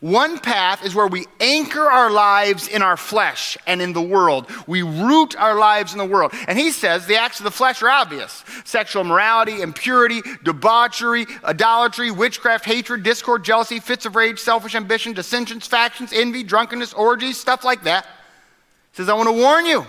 one 0.00 0.38
path 0.38 0.84
is 0.84 0.94
where 0.94 1.06
we 1.06 1.26
anchor 1.40 1.90
our 1.90 2.10
lives 2.10 2.68
in 2.68 2.82
our 2.82 2.96
flesh 2.96 3.56
and 3.66 3.80
in 3.80 3.92
the 3.92 4.02
world. 4.02 4.50
We 4.66 4.82
root 4.82 5.36
our 5.36 5.54
lives 5.58 5.92
in 5.92 5.98
the 5.98 6.04
world. 6.04 6.32
And 6.48 6.58
he 6.58 6.70
says 6.70 7.06
the 7.06 7.16
acts 7.16 7.40
of 7.40 7.44
the 7.44 7.50
flesh 7.50 7.82
are 7.82 7.90
obvious 7.90 8.44
sexual 8.64 9.02
immorality, 9.02 9.60
impurity, 9.60 10.22
debauchery, 10.44 11.26
idolatry, 11.44 12.10
witchcraft, 12.10 12.64
hatred, 12.64 13.02
discord, 13.02 13.44
jealousy, 13.44 13.80
fits 13.80 14.06
of 14.06 14.16
rage, 14.16 14.38
selfish 14.38 14.74
ambition, 14.74 15.12
dissensions, 15.12 15.66
factions, 15.66 16.12
envy, 16.12 16.42
drunkenness, 16.42 16.92
orgies, 16.92 17.38
stuff 17.38 17.64
like 17.64 17.84
that. 17.84 18.04
He 18.04 18.96
says, 18.96 19.08
I 19.08 19.14
want 19.14 19.28
to 19.28 19.32
warn 19.32 19.66
you. 19.66 19.86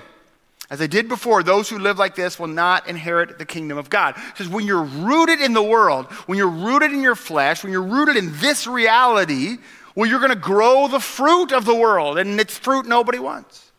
As 0.69 0.81
I 0.81 0.87
did 0.87 1.07
before, 1.09 1.43
those 1.43 1.69
who 1.69 1.77
live 1.77 1.99
like 1.99 2.15
this 2.15 2.39
will 2.39 2.47
not 2.47 2.87
inherit 2.87 3.37
the 3.37 3.45
kingdom 3.45 3.77
of 3.77 3.89
God. 3.89 4.15
He 4.15 4.43
says, 4.43 4.47
when 4.47 4.65
you're 4.65 4.83
rooted 4.83 5.41
in 5.41 5.53
the 5.53 5.61
world, 5.61 6.07
when 6.25 6.37
you're 6.37 6.47
rooted 6.47 6.91
in 6.91 7.01
your 7.01 7.15
flesh, 7.15 7.63
when 7.63 7.71
you're 7.71 7.81
rooted 7.83 8.15
in 8.15 8.35
this 8.39 8.65
reality, 8.65 9.57
well, 9.95 10.09
you're 10.09 10.19
going 10.19 10.31
to 10.31 10.35
grow 10.35 10.87
the 10.87 10.99
fruit 10.99 11.51
of 11.51 11.65
the 11.65 11.75
world, 11.75 12.17
and 12.17 12.39
it's 12.39 12.57
fruit 12.57 12.85
nobody 12.85 13.19
wants. 13.19 13.71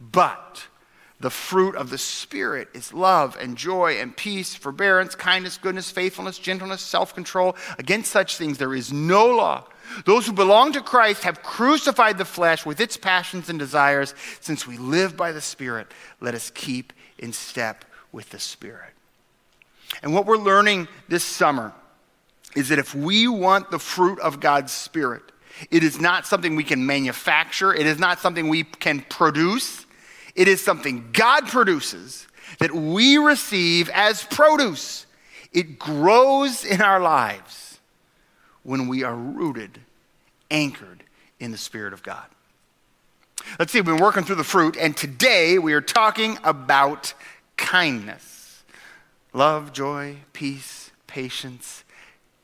But 0.00 0.66
the 1.20 1.30
fruit 1.30 1.76
of 1.76 1.90
the 1.90 1.98
Spirit 1.98 2.68
is 2.72 2.94
love 2.94 3.36
and 3.38 3.56
joy 3.56 3.98
and 3.98 4.16
peace, 4.16 4.54
forbearance, 4.54 5.14
kindness, 5.14 5.58
goodness, 5.58 5.90
faithfulness, 5.90 6.38
gentleness, 6.38 6.80
self 6.80 7.14
control. 7.14 7.56
Against 7.78 8.10
such 8.10 8.38
things 8.38 8.56
there 8.56 8.74
is 8.74 8.92
no 8.92 9.26
law. 9.26 9.66
Those 10.06 10.26
who 10.26 10.32
belong 10.32 10.72
to 10.72 10.80
Christ 10.80 11.24
have 11.24 11.42
crucified 11.42 12.16
the 12.16 12.24
flesh 12.24 12.64
with 12.64 12.80
its 12.80 12.96
passions 12.96 13.50
and 13.50 13.58
desires. 13.58 14.14
Since 14.40 14.66
we 14.66 14.78
live 14.78 15.16
by 15.16 15.32
the 15.32 15.40
Spirit, 15.40 15.88
let 16.20 16.34
us 16.34 16.50
keep 16.54 16.92
in 17.18 17.32
step 17.34 17.84
with 18.12 18.30
the 18.30 18.38
Spirit. 18.38 18.94
And 20.02 20.14
what 20.14 20.24
we're 20.24 20.38
learning 20.38 20.88
this 21.08 21.24
summer 21.24 21.74
is 22.56 22.68
that 22.68 22.78
if 22.78 22.94
we 22.94 23.28
want 23.28 23.70
the 23.70 23.78
fruit 23.78 24.18
of 24.20 24.40
God's 24.40 24.72
Spirit, 24.72 25.22
it 25.70 25.84
is 25.84 26.00
not 26.00 26.26
something 26.26 26.56
we 26.56 26.64
can 26.64 26.86
manufacture, 26.86 27.74
it 27.74 27.86
is 27.86 27.98
not 27.98 28.18
something 28.18 28.48
we 28.48 28.64
can 28.64 29.00
produce. 29.02 29.86
It 30.34 30.48
is 30.48 30.62
something 30.62 31.10
God 31.12 31.48
produces 31.48 32.26
that 32.58 32.72
we 32.72 33.18
receive 33.18 33.88
as 33.90 34.22
produce. 34.24 35.06
It 35.52 35.78
grows 35.78 36.64
in 36.64 36.80
our 36.80 37.00
lives 37.00 37.80
when 38.62 38.88
we 38.88 39.02
are 39.02 39.14
rooted, 39.14 39.80
anchored 40.50 41.02
in 41.40 41.50
the 41.50 41.58
Spirit 41.58 41.92
of 41.92 42.02
God. 42.02 42.26
Let's 43.58 43.72
see, 43.72 43.78
we've 43.78 43.86
been 43.86 43.96
working 43.96 44.22
through 44.22 44.36
the 44.36 44.44
fruit, 44.44 44.76
and 44.78 44.96
today 44.96 45.58
we 45.58 45.72
are 45.72 45.80
talking 45.80 46.38
about 46.44 47.14
kindness 47.56 48.62
love, 49.32 49.72
joy, 49.72 50.16
peace, 50.32 50.90
patience, 51.06 51.84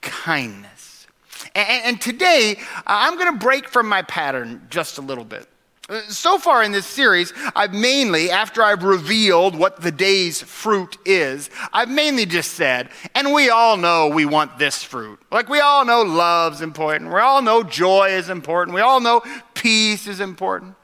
kindness. 0.06 1.06
And, 1.54 1.84
and 1.84 2.00
today, 2.00 2.58
I'm 2.86 3.16
going 3.16 3.32
to 3.32 3.38
break 3.38 3.68
from 3.68 3.88
my 3.88 4.02
pattern 4.02 4.66
just 4.70 4.98
a 4.98 5.02
little 5.02 5.24
bit. 5.24 5.48
Uh, 5.88 6.00
so 6.08 6.38
far 6.38 6.64
in 6.64 6.72
this 6.72 6.86
series, 6.86 7.32
I've 7.54 7.72
mainly, 7.72 8.30
after 8.30 8.62
I've 8.62 8.82
revealed 8.82 9.54
what 9.54 9.80
the 9.80 9.92
day's 9.92 10.42
fruit 10.42 10.96
is, 11.04 11.48
I've 11.72 11.88
mainly 11.88 12.26
just 12.26 12.52
said, 12.52 12.88
and 13.14 13.32
we 13.32 13.50
all 13.50 13.76
know 13.76 14.08
we 14.08 14.26
want 14.26 14.58
this 14.58 14.82
fruit. 14.82 15.20
Like 15.30 15.48
we 15.48 15.60
all 15.60 15.84
know 15.84 16.02
love's 16.02 16.60
important. 16.60 17.12
We 17.12 17.20
all 17.20 17.40
know 17.40 17.62
joy 17.62 18.08
is 18.10 18.28
important. 18.28 18.74
We 18.74 18.80
all 18.80 19.00
know 19.00 19.22
peace 19.54 20.08
is 20.08 20.20
important. 20.20 20.74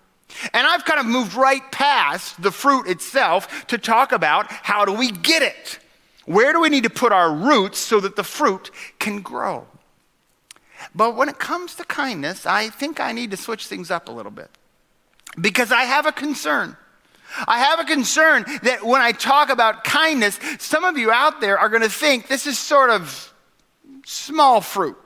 And 0.54 0.66
I've 0.66 0.84
kind 0.84 1.00
of 1.00 1.06
moved 1.06 1.34
right 1.34 1.62
past 1.72 2.40
the 2.40 2.52
fruit 2.52 2.86
itself 2.86 3.66
to 3.66 3.78
talk 3.78 4.12
about 4.12 4.50
how 4.50 4.84
do 4.84 4.92
we 4.92 5.10
get 5.10 5.42
it? 5.42 5.78
Where 6.24 6.52
do 6.52 6.60
we 6.60 6.68
need 6.68 6.84
to 6.84 6.90
put 6.90 7.12
our 7.12 7.32
roots 7.32 7.78
so 7.78 8.00
that 8.00 8.16
the 8.16 8.24
fruit 8.24 8.70
can 8.98 9.20
grow? 9.22 9.66
But 10.94 11.16
when 11.16 11.28
it 11.28 11.38
comes 11.38 11.74
to 11.76 11.84
kindness, 11.84 12.46
I 12.46 12.68
think 12.68 13.00
I 13.00 13.12
need 13.12 13.30
to 13.30 13.36
switch 13.36 13.66
things 13.66 13.90
up 13.90 14.08
a 14.08 14.12
little 14.12 14.32
bit 14.32 14.50
because 15.40 15.72
I 15.72 15.82
have 15.84 16.06
a 16.06 16.12
concern. 16.12 16.76
I 17.48 17.60
have 17.60 17.80
a 17.80 17.84
concern 17.84 18.44
that 18.62 18.84
when 18.84 19.00
I 19.00 19.12
talk 19.12 19.48
about 19.48 19.84
kindness, 19.84 20.38
some 20.58 20.84
of 20.84 20.98
you 20.98 21.10
out 21.10 21.40
there 21.40 21.58
are 21.58 21.68
going 21.68 21.82
to 21.82 21.88
think 21.88 22.28
this 22.28 22.46
is 22.46 22.58
sort 22.58 22.90
of 22.90 23.32
small 24.04 24.60
fruit. 24.60 25.01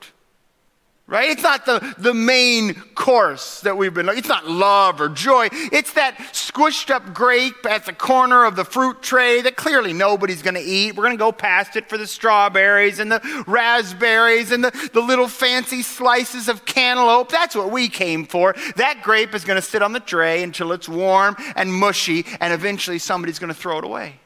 Right? 1.07 1.29
It's 1.29 1.43
not 1.43 1.65
the, 1.65 1.95
the 1.97 2.13
main 2.13 2.73
course 2.93 3.61
that 3.61 3.77
we've 3.77 3.93
been, 3.93 4.09
it's 4.09 4.27
not 4.27 4.45
love 4.45 4.99
or 4.99 5.07
joy. 5.07 5.47
It's 5.51 5.93
that 5.93 6.17
squished 6.33 6.89
up 6.89 7.13
grape 7.13 7.65
at 7.65 7.85
the 7.85 7.93
corner 7.93 8.43
of 8.43 8.57
the 8.57 8.65
fruit 8.65 9.01
tray 9.01 9.41
that 9.41 9.55
clearly 9.55 9.93
nobody's 9.93 10.41
going 10.41 10.55
to 10.55 10.61
eat. 10.61 10.95
We're 10.95 11.05
going 11.05 11.17
to 11.17 11.19
go 11.19 11.31
past 11.31 11.77
it 11.77 11.87
for 11.87 11.97
the 11.97 12.05
strawberries 12.05 12.99
and 12.99 13.09
the 13.09 13.43
raspberries 13.47 14.51
and 14.51 14.63
the, 14.63 14.89
the 14.93 14.99
little 14.99 15.29
fancy 15.29 15.81
slices 15.81 16.49
of 16.49 16.65
cantaloupe. 16.65 17.29
That's 17.29 17.55
what 17.55 17.71
we 17.71 17.87
came 17.87 18.25
for. 18.25 18.53
That 18.75 19.01
grape 19.01 19.33
is 19.33 19.45
going 19.45 19.59
to 19.59 19.67
sit 19.67 19.81
on 19.81 19.93
the 19.93 20.01
tray 20.01 20.43
until 20.43 20.73
it's 20.73 20.89
warm 20.89 21.37
and 21.55 21.73
mushy, 21.73 22.25
and 22.41 22.51
eventually 22.51 22.99
somebody's 22.99 23.39
going 23.39 23.53
to 23.53 23.59
throw 23.59 23.77
it 23.77 23.85
away. 23.85 24.19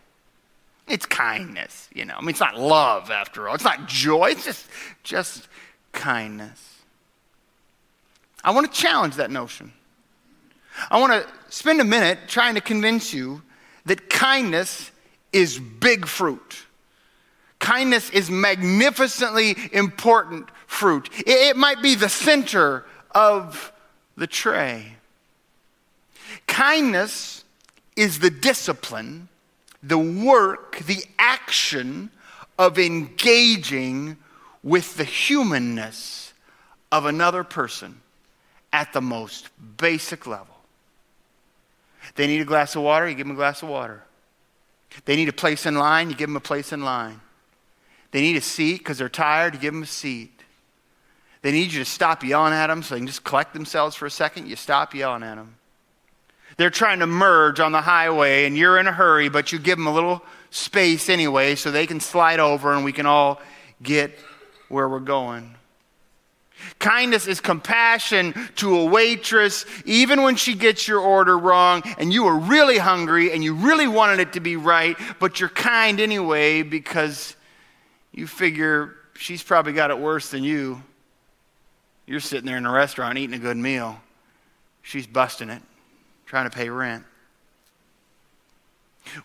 It's 0.88 1.06
kindness, 1.06 1.90
you 1.94 2.06
know. 2.06 2.16
I 2.18 2.22
mean, 2.22 2.30
it's 2.30 2.40
not 2.40 2.58
love 2.58 3.12
after 3.12 3.48
all. 3.48 3.54
It's 3.54 3.64
not 3.64 3.88
joy. 3.88 4.32
It's 4.32 4.44
just, 4.44 4.68
just 5.04 5.48
kindness. 5.92 6.71
I 8.44 8.52
want 8.52 8.72
to 8.72 8.80
challenge 8.80 9.16
that 9.16 9.32
notion. 9.32 9.72
I 10.90 11.00
want 11.00 11.14
to 11.14 11.28
spend 11.50 11.82
a 11.82 11.86
minute 11.86 12.20
trying 12.28 12.56
to 12.56 12.62
convince 12.62 13.14
you 13.14 13.42
that 13.86 14.10
kindness 14.10 14.92
is 15.32 15.60
big 15.60 16.08
fruit. 16.08 16.66
Kindness 17.60 18.10
is 18.10 18.32
magnificently 18.32 19.56
important 19.72 20.50
fruit. 20.66 21.10
It 21.28 21.56
might 21.56 21.82
be 21.82 21.96
the 21.96 22.10
center 22.10 22.86
of 23.12 23.72
the 24.16 24.28
tray. 24.28 24.96
Kindness 26.48 27.44
is 27.96 28.20
the 28.20 28.30
discipline, 28.32 29.30
the 29.84 29.98
work, 29.98 30.80
the 30.80 31.04
action 31.20 32.10
of 32.58 32.80
engaging 32.80 34.18
with 34.64 34.98
the 34.98 35.04
humanness 35.04 36.34
of 36.92 37.06
another 37.06 37.44
person 37.44 38.01
at 38.74 38.94
the 38.94 39.02
most 39.02 39.50
basic 39.78 40.26
level. 40.28 40.56
They 42.16 42.28
need 42.28 42.42
a 42.42 42.46
glass 42.46 42.76
of 42.76 42.84
water, 42.84 43.08
you 43.08 43.16
give 43.16 43.28
them 43.28 43.36
a 43.36 43.40
glass 43.40 43.62
of 43.62 43.70
water. 43.70 44.04
They 45.06 45.16
need 45.16 45.30
a 45.30 45.34
place 45.34 45.66
in 45.66 45.76
line, 45.76 46.10
you 46.10 46.16
give 46.16 46.30
them 46.30 46.36
a 46.36 46.42
place 46.42 46.74
in 46.74 46.84
line. 46.84 47.22
They 48.12 48.22
need 48.22 48.36
a 48.36 48.42
seat 48.42 48.80
because 48.80 48.98
they're 48.98 49.10
tired, 49.10 49.54
you 49.54 49.60
give 49.60 49.74
them 49.74 49.84
a 49.84 49.88
seat. 49.88 50.32
They 51.42 51.52
need 51.52 51.72
you 51.72 51.80
to 51.80 51.90
stop 51.90 52.24
yelling 52.24 52.54
at 52.54 52.68
them 52.68 52.84
so 52.84 52.96
they 52.96 53.00
can 53.00 53.08
just 53.08 53.24
collect 53.24 53.54
themselves 53.54 53.96
for 53.96 54.06
a 54.06 54.12
second, 54.12 54.48
you 54.48 54.56
stop 54.56 54.94
yelling 54.94 55.24
at 55.24 55.36
them. 55.36 55.56
They're 56.58 56.70
trying 56.70 57.00
to 57.00 57.08
merge 57.08 57.60
on 57.60 57.72
the 57.72 57.82
highway 57.82 58.46
and 58.46 58.58
you're 58.58 58.78
in 58.78 58.88
a 58.88 58.92
hurry, 58.92 59.30
but 59.30 59.52
you 59.52 59.60
give 59.60 59.78
them 59.78 59.88
a 59.88 59.94
little 59.94 60.22
space 60.50 61.10
anyway 61.10 61.56
so 61.56 61.72
they 61.72 61.88
can 61.88 62.00
slide 62.00 62.40
over 62.40 62.74
and 62.74 62.84
we 62.84 62.92
can 62.92 63.06
all 63.06 63.42
get 63.82 64.18
where 64.68 64.88
we're 64.88 65.00
going. 65.00 65.56
Kindness 66.80 67.28
is 67.28 67.40
compassion 67.40 68.34
to 68.58 68.78
a 68.78 68.86
waitress, 68.86 69.66
even 69.86 70.24
when 70.24 70.36
she 70.36 70.56
gets 70.56 70.88
your 70.88 71.00
order 71.00 71.38
wrong 71.38 71.84
and 71.98 72.12
you 72.12 72.26
are 72.26 72.38
really 72.38 72.78
hungry 72.78 73.32
and 73.32 73.44
you 73.44 73.54
really 73.54 73.88
wanted 73.88 74.20
it 74.20 74.34
to 74.34 74.40
be 74.40 74.56
right, 74.56 74.98
but 75.20 75.40
you're 75.40 75.50
kind 75.50 76.00
anyway 76.00 76.64
because 76.64 77.36
you 78.12 78.28
figure 78.28 78.96
she's 79.16 79.44
probably 79.44 79.74
got 79.74 79.92
it 79.92 80.00
worse 80.00 80.30
than 80.30 80.44
you. 80.44 80.82
You're 82.06 82.20
sitting 82.20 82.46
there 82.46 82.58
in 82.58 82.66
a 82.66 82.72
restaurant 82.72 83.18
eating 83.18 83.36
a 83.36 83.40
good 83.40 83.58
meal. 83.58 84.02
She's 84.82 85.08
busting 85.08 85.50
it, 85.50 85.62
trying 86.26 86.50
to 86.50 86.56
pay 86.56 86.70
rent. 86.70 87.06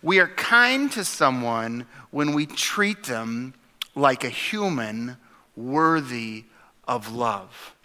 We 0.01 0.19
are 0.19 0.27
kind 0.27 0.91
to 0.93 1.03
someone 1.03 1.85
when 2.11 2.33
we 2.33 2.45
treat 2.45 3.03
them 3.03 3.53
like 3.95 4.23
a 4.23 4.29
human 4.29 5.17
worthy 5.55 6.45
of 6.87 7.13
love. 7.13 7.75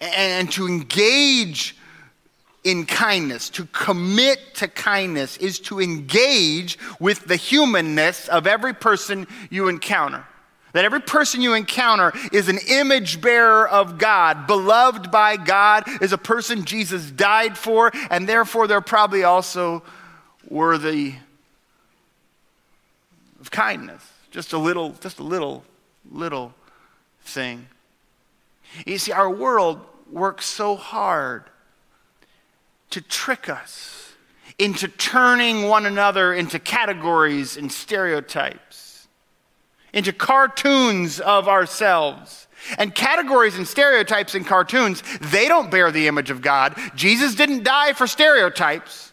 And 0.00 0.50
to 0.52 0.66
engage 0.66 1.76
in 2.64 2.86
kindness, 2.86 3.50
to 3.50 3.66
commit 3.66 4.54
to 4.54 4.68
kindness, 4.68 5.36
is 5.36 5.58
to 5.60 5.80
engage 5.80 6.78
with 7.00 7.26
the 7.26 7.36
humanness 7.36 8.28
of 8.28 8.46
every 8.46 8.72
person 8.72 9.26
you 9.50 9.68
encounter. 9.68 10.24
That 10.72 10.84
every 10.84 11.00
person 11.00 11.42
you 11.42 11.54
encounter 11.54 12.12
is 12.32 12.48
an 12.48 12.58
image 12.68 13.20
bearer 13.20 13.68
of 13.68 13.98
God, 13.98 14.46
beloved 14.46 15.10
by 15.10 15.36
God, 15.36 15.84
is 16.00 16.12
a 16.12 16.18
person 16.18 16.64
Jesus 16.64 17.10
died 17.10 17.58
for, 17.58 17.92
and 18.10 18.28
therefore 18.28 18.66
they're 18.66 18.80
probably 18.80 19.22
also 19.22 19.82
worthy 20.48 21.14
of 23.40 23.50
kindness. 23.50 24.02
Just 24.30 24.52
a 24.54 24.58
little, 24.58 24.92
just 25.00 25.18
a 25.18 25.22
little, 25.22 25.62
little 26.10 26.54
thing. 27.24 27.66
You 28.86 28.98
see, 28.98 29.12
our 29.12 29.30
world 29.30 29.80
works 30.10 30.46
so 30.46 30.76
hard 30.76 31.44
to 32.90 33.00
trick 33.00 33.48
us 33.48 34.12
into 34.58 34.86
turning 34.86 35.64
one 35.64 35.86
another 35.86 36.32
into 36.34 36.58
categories 36.58 37.56
and 37.56 37.72
stereotypes, 37.72 39.08
into 39.92 40.12
cartoons 40.12 41.20
of 41.20 41.48
ourselves. 41.48 42.46
And 42.78 42.94
categories 42.94 43.56
and 43.56 43.66
stereotypes 43.66 44.36
in 44.36 44.44
cartoons, 44.44 45.02
they 45.20 45.48
don't 45.48 45.68
bear 45.68 45.90
the 45.90 46.06
image 46.06 46.30
of 46.30 46.42
God. 46.42 46.78
Jesus 46.94 47.34
didn't 47.34 47.64
die 47.64 47.92
for 47.92 48.06
stereotypes. 48.06 49.12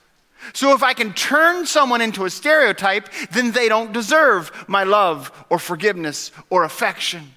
So 0.54 0.74
if 0.76 0.84
I 0.84 0.94
can 0.94 1.14
turn 1.14 1.66
someone 1.66 2.02
into 2.02 2.26
a 2.26 2.30
stereotype, 2.30 3.10
then 3.32 3.52
they 3.52 3.68
don't 3.68 3.92
deserve 3.92 4.52
my 4.68 4.84
love 4.84 5.32
or 5.50 5.58
forgiveness 5.58 6.32
or 6.52 6.64
affection. 6.64 7.34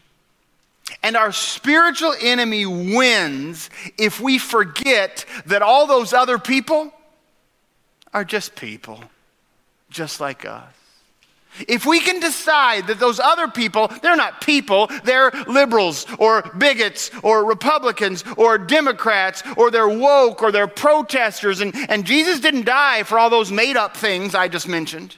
And 1.03 1.17
our 1.17 1.33
spiritual 1.33 2.15
enemy 2.21 2.67
wins 2.67 3.71
if 3.99 4.21
we 4.21 4.39
forget 4.39 5.25
that 5.47 5.63
all 5.63 5.87
those 5.87 6.13
other 6.13 6.39
people 6.39 6.93
are 8.13 8.25
just 8.25 8.55
people, 8.55 9.03
just 9.91 10.21
like 10.21 10.45
us. 10.45 10.73
If 11.69 11.85
we 11.85 12.01
can 12.01 12.19
decide 12.19 12.87
that 12.87 12.99
those 12.99 13.21
other 13.21 13.47
people, 13.47 13.89
they're 14.01 14.17
not 14.17 14.41
people, 14.41 14.89
they're 15.05 15.31
liberals 15.47 16.07
or 16.19 16.43
bigots 16.57 17.11
or 17.23 17.45
Republicans 17.45 18.25
or 18.39 18.57
Democrats 18.57 19.43
or 19.59 19.71
they're 19.71 19.89
woke 19.89 20.43
or 20.43 20.51
they're 20.51 20.67
protesters, 20.67 21.61
and, 21.61 21.75
and 21.91 22.07
Jesus 22.07 22.41
didn't 22.41 22.65
die 22.65 23.03
for 23.03 23.19
all 23.19 23.29
those 23.29 23.53
made 23.53 23.77
up 23.77 23.97
things 23.97 24.35
I 24.35 24.49
just 24.49 24.67
mentioned. 24.67 25.17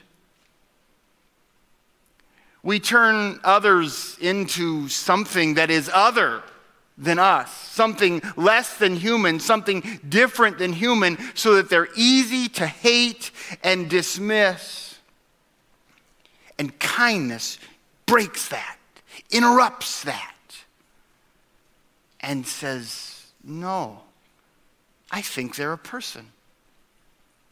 We 2.65 2.79
turn 2.79 3.39
others 3.43 4.17
into 4.19 4.89
something 4.89 5.53
that 5.53 5.69
is 5.69 5.87
other 5.93 6.41
than 6.97 7.19
us, 7.19 7.55
something 7.55 8.23
less 8.35 8.77
than 8.77 8.95
human, 8.95 9.39
something 9.39 9.99
different 10.09 10.57
than 10.57 10.73
human, 10.73 11.19
so 11.35 11.57
that 11.57 11.69
they're 11.69 11.89
easy 11.95 12.49
to 12.49 12.65
hate 12.65 13.29
and 13.63 13.87
dismiss. 13.87 14.97
And 16.57 16.77
kindness 16.79 17.59
breaks 18.07 18.49
that, 18.49 18.77
interrupts 19.29 20.01
that, 20.03 20.33
and 22.19 22.47
says, 22.47 23.27
No, 23.43 23.99
I 25.11 25.21
think 25.21 25.55
they're 25.55 25.73
a 25.73 25.77
person. 25.77 26.31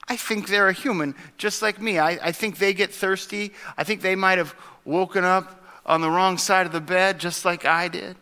I 0.08 0.16
think 0.18 0.48
they're 0.48 0.70
a 0.70 0.74
human, 0.74 1.16
just 1.38 1.62
like 1.62 1.80
me. 1.80 1.98
I, 2.00 2.12
I 2.12 2.32
think 2.32 2.58
they 2.58 2.74
get 2.74 2.92
thirsty. 2.94 3.54
I 3.78 3.84
think 3.84 4.02
they 4.02 4.16
might 4.16 4.38
have 4.38 4.54
woken 4.86 5.24
up 5.24 5.64
on 5.86 6.02
the 6.02 6.10
wrong 6.10 6.38
side 6.38 6.66
of 6.66 6.72
the 6.72 6.82
bed, 6.82 7.20
just 7.20 7.46
like 7.46 7.66
I 7.66 7.88
did. 7.88 8.16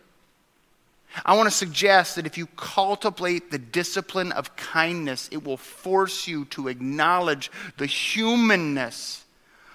I 1.24 1.36
want 1.36 1.48
to 1.48 1.54
suggest 1.54 2.16
that 2.16 2.26
if 2.26 2.38
you 2.38 2.46
cultivate 2.46 3.50
the 3.50 3.58
discipline 3.58 4.32
of 4.32 4.56
kindness, 4.56 5.28
it 5.30 5.44
will 5.44 5.58
force 5.58 6.26
you 6.26 6.46
to 6.46 6.68
acknowledge 6.68 7.50
the 7.76 7.86
humanness 7.86 9.24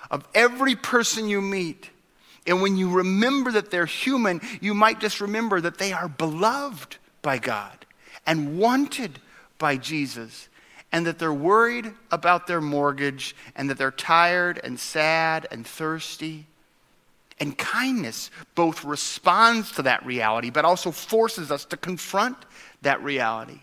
of 0.09 0.27
every 0.33 0.75
person 0.75 1.29
you 1.29 1.41
meet. 1.41 1.91
And 2.47 2.61
when 2.61 2.77
you 2.77 2.89
remember 2.89 3.51
that 3.51 3.69
they're 3.69 3.85
human, 3.85 4.41
you 4.61 4.73
might 4.73 4.99
just 4.99 5.21
remember 5.21 5.61
that 5.61 5.77
they 5.77 5.93
are 5.93 6.07
beloved 6.07 6.97
by 7.21 7.37
God 7.37 7.85
and 8.25 8.57
wanted 8.57 9.19
by 9.57 9.77
Jesus, 9.77 10.49
and 10.91 11.05
that 11.05 11.19
they're 11.19 11.33
worried 11.33 11.91
about 12.11 12.47
their 12.47 12.61
mortgage, 12.61 13.35
and 13.55 13.69
that 13.69 13.77
they're 13.77 13.91
tired 13.91 14.59
and 14.63 14.79
sad 14.79 15.47
and 15.51 15.65
thirsty 15.67 16.45
and 17.39 17.57
kindness 17.57 18.31
both 18.55 18.83
responds 18.83 19.71
to 19.73 19.83
that 19.83 20.05
reality, 20.05 20.49
but 20.49 20.65
also 20.65 20.91
forces 20.91 21.51
us 21.51 21.65
to 21.65 21.77
confront 21.77 22.37
that 22.81 23.01
reality. 23.03 23.59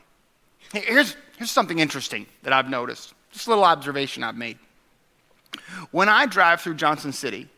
Here's, 0.73 1.17
here's 1.37 1.51
something 1.51 1.79
interesting 1.79 2.27
that 2.43 2.53
I've 2.53 2.71
noticed, 2.71 3.15
just 3.33 3.47
a 3.47 3.51
little 3.51 3.65
observation 3.65 4.23
I've 4.23 4.37
made. 4.37 4.59
When 5.91 6.09
I 6.09 6.27
drive 6.27 6.61
through 6.61 6.75
Johnson 6.75 7.13
City, 7.13 7.49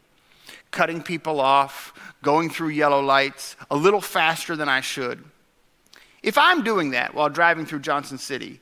cutting 0.70 1.02
people 1.02 1.40
off, 1.40 1.92
going 2.22 2.50
through 2.50 2.68
yellow 2.68 3.00
lights 3.00 3.56
a 3.70 3.76
little 3.76 4.00
faster 4.00 4.56
than 4.56 4.68
I 4.68 4.80
should, 4.80 5.24
if 6.22 6.36
I'm 6.36 6.64
doing 6.64 6.90
that 6.90 7.14
while 7.14 7.28
driving 7.28 7.66
through 7.66 7.80
Johnson 7.80 8.18
City, 8.18 8.60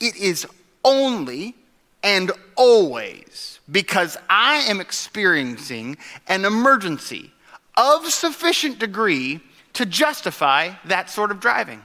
it 0.00 0.16
is 0.16 0.46
only 0.84 1.54
and 2.02 2.30
always 2.56 3.60
because 3.70 4.16
I 4.30 4.58
am 4.68 4.80
experiencing 4.80 5.96
an 6.28 6.44
emergency 6.44 7.32
of 7.76 8.06
sufficient 8.06 8.78
degree 8.78 9.40
to 9.74 9.84
justify 9.84 10.72
that 10.86 11.10
sort 11.10 11.30
of 11.30 11.40
driving. 11.40 11.82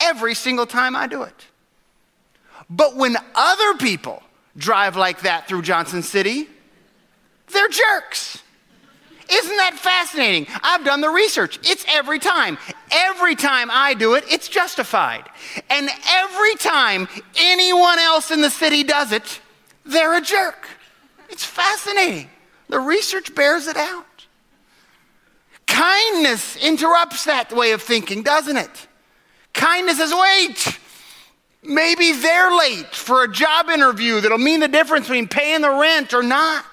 Every 0.00 0.34
single 0.34 0.66
time 0.66 0.96
I 0.96 1.06
do 1.06 1.22
it. 1.22 1.46
But 2.70 2.96
when 2.96 3.16
other 3.34 3.74
people 3.78 4.22
drive 4.56 4.96
like 4.96 5.20
that 5.22 5.46
through 5.48 5.62
Johnson 5.62 6.02
City, 6.02 6.48
they're 7.52 7.68
jerks. 7.68 8.42
Isn't 9.30 9.56
that 9.56 9.74
fascinating? 9.78 10.46
I've 10.62 10.84
done 10.84 11.00
the 11.00 11.10
research. 11.10 11.58
It's 11.62 11.84
every 11.88 12.18
time. 12.18 12.58
Every 12.90 13.34
time 13.34 13.70
I 13.70 13.94
do 13.94 14.14
it, 14.14 14.24
it's 14.28 14.48
justified. 14.48 15.24
And 15.70 15.88
every 16.10 16.54
time 16.56 17.08
anyone 17.36 17.98
else 17.98 18.30
in 18.30 18.40
the 18.40 18.50
city 18.50 18.84
does 18.84 19.12
it, 19.12 19.40
they're 19.84 20.16
a 20.16 20.20
jerk. 20.20 20.68
It's 21.30 21.44
fascinating. 21.44 22.28
The 22.68 22.80
research 22.80 23.34
bears 23.34 23.66
it 23.66 23.76
out. 23.76 24.06
Kindness 25.66 26.56
interrupts 26.56 27.24
that 27.24 27.52
way 27.52 27.72
of 27.72 27.82
thinking, 27.82 28.22
doesn't 28.22 28.56
it? 28.56 28.88
Kindness 29.52 29.98
says, 29.98 30.12
wait, 30.14 30.78
maybe 31.62 32.12
they're 32.12 32.56
late 32.56 32.94
for 32.94 33.24
a 33.24 33.32
job 33.32 33.68
interview 33.68 34.20
that'll 34.20 34.38
mean 34.38 34.60
the 34.60 34.68
difference 34.68 35.06
between 35.06 35.28
paying 35.28 35.62
the 35.62 35.70
rent 35.70 36.14
or 36.14 36.22
not. 36.22 36.64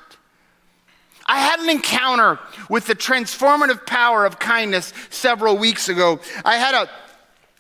I 1.26 1.40
had 1.40 1.60
an 1.60 1.70
encounter 1.70 2.40
with 2.70 2.88
the 2.88 2.96
transformative 2.96 3.86
power 3.86 4.26
of 4.26 4.40
kindness 4.40 4.94
several 5.10 5.58
weeks 5.58 5.90
ago. 5.90 6.20
I 6.44 6.56
had 6.56 6.76
a 6.76 6.90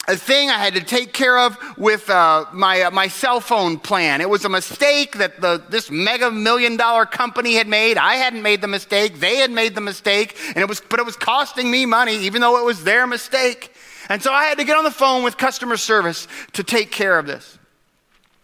a 0.08 0.17
thing 0.17 0.50
I 0.50 0.58
had 0.58 0.74
to 0.74 0.82
take 0.82 1.13
care 1.13 1.38
of 1.38 1.58
with 1.78 2.10
uh, 2.10 2.45
my, 2.52 2.82
uh, 2.82 2.91
my 2.91 3.08
cell 3.08 3.39
phone 3.39 3.78
plan. 3.78 4.19
It 4.19 4.30
was 4.30 4.43
a 4.45 4.50
mistake 4.50 5.17
that 5.17 5.39
the, 5.39 5.63
this 5.69 5.91
mega 5.91 6.32
million 6.32 6.76
dollar 6.76 7.06
company 7.06 7.54
had 7.54 7.67
made. 7.67 7.97
I 7.97 8.15
hadn't 8.15 8.41
made 8.41 8.62
the 8.62 8.67
mistake. 8.67 9.19
They 9.19 9.38
had 9.38 9.52
made 9.52 9.76
the 9.76 9.82
mistake, 9.82 10.38
and 10.47 10.58
it 10.58 10.67
was, 10.67 10.82
but 10.82 11.00
it 11.00 11.06
was 11.06 11.15
costing 11.15 11.69
me 11.69 11.86
money, 11.86 12.17
even 12.17 12.41
though 12.41 12.60
it 12.60 12.65
was 12.65 12.84
their 12.84 13.06
mistake. 13.06 13.74
And 14.10 14.21
so 14.24 14.34
I 14.34 14.45
had 14.45 14.58
to 14.58 14.63
get 14.63 14.76
on 14.76 14.84
the 14.84 14.91
phone 14.91 15.24
with 15.24 15.38
customer 15.38 15.78
service 15.78 16.28
to 16.54 16.63
take 16.63 16.91
care 16.91 17.19
of 17.19 17.28
this. 17.28 17.60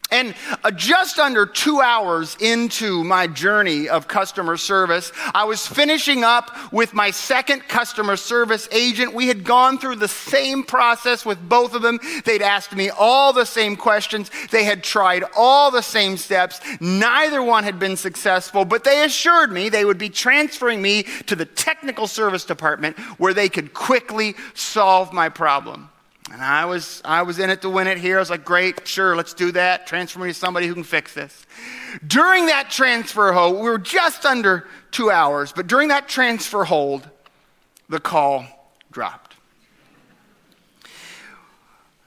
And 0.10 0.36
uh, 0.64 0.72
just 0.72 1.20
under 1.20 1.46
two 1.46 1.82
hours 1.82 2.38
into 2.40 3.04
my 3.04 3.28
journey 3.28 3.90
of 3.90 4.08
customer 4.08 4.56
service, 4.56 5.12
I 5.34 5.44
was 5.44 5.68
finishing 5.68 6.24
up 6.24 6.72
with 6.72 6.94
my 6.94 7.12
second 7.12 7.68
customer 7.68 8.16
service 8.16 8.70
agent. 8.72 9.14
We 9.14 9.28
had 9.28 9.44
gone 9.44 9.78
through 9.78 9.98
the 9.98 10.08
same 10.08 10.64
process 10.64 11.26
with 11.26 11.38
both 11.50 11.74
of 11.74 11.82
them. 11.82 12.00
They'd 12.24 12.42
asked 12.42 12.74
me 12.74 12.90
all 12.90 13.34
the 13.34 13.46
same 13.46 13.76
questions. 13.76 14.32
They 14.50 14.64
had 14.64 14.82
tried 14.82 15.26
all 15.36 15.72
the 15.72 15.84
same 15.84 16.16
steps. 16.16 16.62
Neither 16.80 17.44
one 17.44 17.66
had 17.66 17.78
been 17.78 17.98
successful, 17.98 18.64
but 18.64 18.86
they 18.86 19.04
assured 19.04 19.52
me 19.52 19.68
they 19.68 19.86
would 19.86 19.98
be 19.98 20.10
transferring 20.10 20.82
me 20.82 21.04
to 21.26 21.36
the 21.36 21.46
technical 21.46 22.08
service 22.08 22.46
department 22.46 22.98
where 23.20 23.34
they 23.34 23.50
could 23.50 23.74
quickly 23.74 24.36
solve 24.54 25.12
my 25.12 25.28
problem. 25.28 25.90
And 26.32 26.42
I 26.42 26.66
was, 26.66 27.02
I 27.06 27.22
was 27.22 27.40
in 27.40 27.50
it 27.50 27.62
to 27.62 27.70
win 27.70 27.88
it 27.88 27.98
here. 27.98 28.18
I 28.18 28.20
was 28.20 28.30
like, 28.30 28.44
great, 28.44 28.86
sure, 28.88 29.16
let's 29.16 29.34
do 29.34 29.52
that. 29.54 29.88
Transfer 29.88 30.20
me 30.20 30.28
to 30.28 30.34
somebody 30.34 30.68
who 30.68 30.74
can 30.74 30.84
fix 30.84 31.14
this. 31.14 31.46
During 32.06 32.48
that 32.48 32.70
transfer 32.70 33.32
hold, 33.32 33.56
we 33.56 33.62
were 33.62 33.78
just 33.78 34.26
under 34.26 34.68
two 34.92 35.10
hours, 35.10 35.54
but 35.54 35.68
during 35.68 35.88
that 35.88 36.10
transfer 36.10 36.66
hold, 36.66 37.10
the 37.88 38.00
call 38.00 38.46
dropped. 38.92 39.36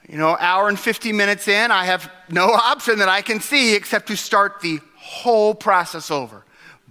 You 0.07 0.17
know, 0.17 0.37
hour 0.39 0.67
and 0.67 0.79
50 0.79 1.13
minutes 1.13 1.47
in, 1.47 1.71
I 1.71 1.85
have 1.85 2.11
no 2.29 2.45
option 2.53 2.99
that 2.99 3.09
I 3.09 3.21
can 3.21 3.39
see 3.39 3.75
except 3.75 4.07
to 4.07 4.17
start 4.17 4.61
the 4.61 4.79
whole 4.97 5.55
process 5.55 6.11
over 6.11 6.45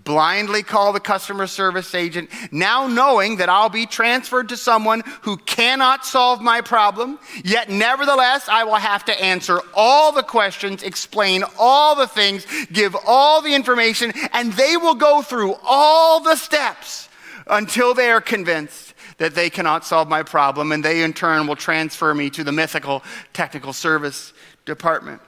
blindly 0.05 0.63
call 0.63 0.93
the 0.93 1.01
customer 1.01 1.47
service 1.47 1.95
agent, 1.95 2.31
now 2.51 2.87
knowing 2.87 3.37
that 3.37 3.49
I'll 3.49 3.69
be 3.69 3.87
transferred 3.87 4.49
to 4.51 4.57
someone 4.57 5.03
who 5.23 5.37
cannot 5.37 6.07
solve 6.07 6.41
my 6.41 6.61
problem, 6.61 7.19
yet 7.45 7.69
nevertheless, 7.69 8.49
I 8.49 8.65
will 8.65 8.77
have 8.77 9.05
to 9.07 9.23
answer 9.23 9.61
all 9.75 10.13
the 10.13 10.23
questions, 10.23 10.83
explain 10.83 11.43
all 11.59 11.95
the 11.95 12.07
things, 12.07 12.47
give 12.73 12.97
all 13.07 13.43
the 13.43 13.55
information, 13.55 14.13
and 14.33 14.53
they 14.55 14.77
will 14.77 14.95
go 14.95 15.23
through 15.23 15.57
all 15.65 16.21
the 16.21 16.37
steps 16.37 17.09
until 17.47 17.95
they 17.95 18.11
are 18.11 18.21
convinced 18.21 18.95
that 19.19 19.35
they 19.35 19.51
cannot 19.51 19.85
solve 19.85 20.09
my 20.09 20.23
problem, 20.23 20.73
and 20.73 20.85
they 20.85 21.03
in 21.03 21.13
turn 21.13 21.47
will 21.47 21.57
transfer 21.57 22.15
me 22.15 22.31
to 22.31 22.43
the 22.43 22.53
mythical 22.53 23.03
technical 23.33 23.73
service 23.73 24.33
department. 24.65 25.21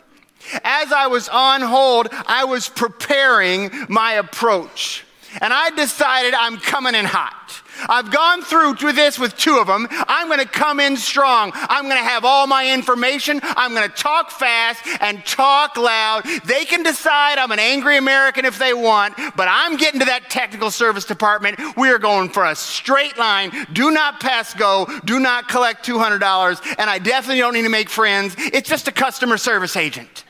As 0.64 0.92
I 0.92 1.06
was 1.06 1.28
on 1.28 1.62
hold, 1.62 2.08
I 2.10 2.44
was 2.44 2.68
preparing 2.68 3.70
my 3.88 4.12
approach. 4.14 5.04
And 5.40 5.52
I 5.52 5.70
decided 5.70 6.34
I'm 6.34 6.58
coming 6.58 6.94
in 6.94 7.04
hot. 7.04 7.62
I've 7.88 8.10
gone 8.10 8.42
through 8.42 8.76
with 8.82 8.96
this 8.96 9.18
with 9.18 9.36
two 9.36 9.58
of 9.58 9.66
them. 9.66 9.88
I'm 9.90 10.28
going 10.28 10.40
to 10.40 10.46
come 10.46 10.78
in 10.78 10.96
strong. 10.96 11.52
I'm 11.54 11.84
going 11.84 11.96
to 11.96 12.08
have 12.08 12.24
all 12.24 12.46
my 12.46 12.72
information. 12.72 13.40
I'm 13.42 13.72
going 13.72 13.88
to 13.88 13.94
talk 13.94 14.30
fast 14.30 14.86
and 15.00 15.24
talk 15.24 15.76
loud. 15.76 16.24
They 16.44 16.64
can 16.64 16.82
decide 16.82 17.38
I'm 17.38 17.50
an 17.50 17.58
angry 17.58 17.96
American 17.96 18.44
if 18.44 18.58
they 18.58 18.74
want, 18.74 19.16
but 19.36 19.48
I'm 19.50 19.76
getting 19.76 20.00
to 20.00 20.06
that 20.06 20.30
technical 20.30 20.70
service 20.70 21.04
department. 21.04 21.58
We 21.76 21.88
are 21.90 21.98
going 21.98 22.28
for 22.28 22.44
a 22.44 22.54
straight 22.54 23.16
line. 23.18 23.50
Do 23.72 23.90
not 23.90 24.20
pass 24.20 24.54
go. 24.54 24.86
Do 25.04 25.18
not 25.18 25.48
collect 25.48 25.86
$200. 25.86 26.76
And 26.78 26.90
I 26.90 26.98
definitely 26.98 27.40
don't 27.40 27.54
need 27.54 27.62
to 27.62 27.68
make 27.68 27.88
friends. 27.88 28.34
It's 28.38 28.68
just 28.68 28.86
a 28.86 28.92
customer 28.92 29.38
service 29.38 29.76
agent. 29.76 30.24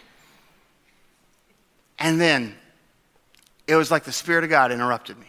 And 2.03 2.21
then 2.21 2.57
it 3.69 3.77
was 3.77 3.93
like 3.93 4.03
the 4.03 4.13
Spirit 4.13 4.43
of 4.43 4.51
God 4.51 4.73
interrupted 4.73 5.19
me. 5.19 5.29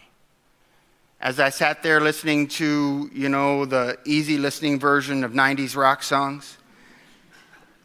As 1.20 1.38
I 1.38 1.50
sat 1.50 1.84
there 1.84 2.00
listening 2.00 2.48
to, 2.48 3.08
you 3.14 3.28
know, 3.28 3.64
the 3.64 3.96
easy 4.04 4.36
listening 4.36 4.80
version 4.80 5.22
of 5.22 5.32
90s 5.32 5.76
rock 5.76 6.02
songs, 6.02 6.58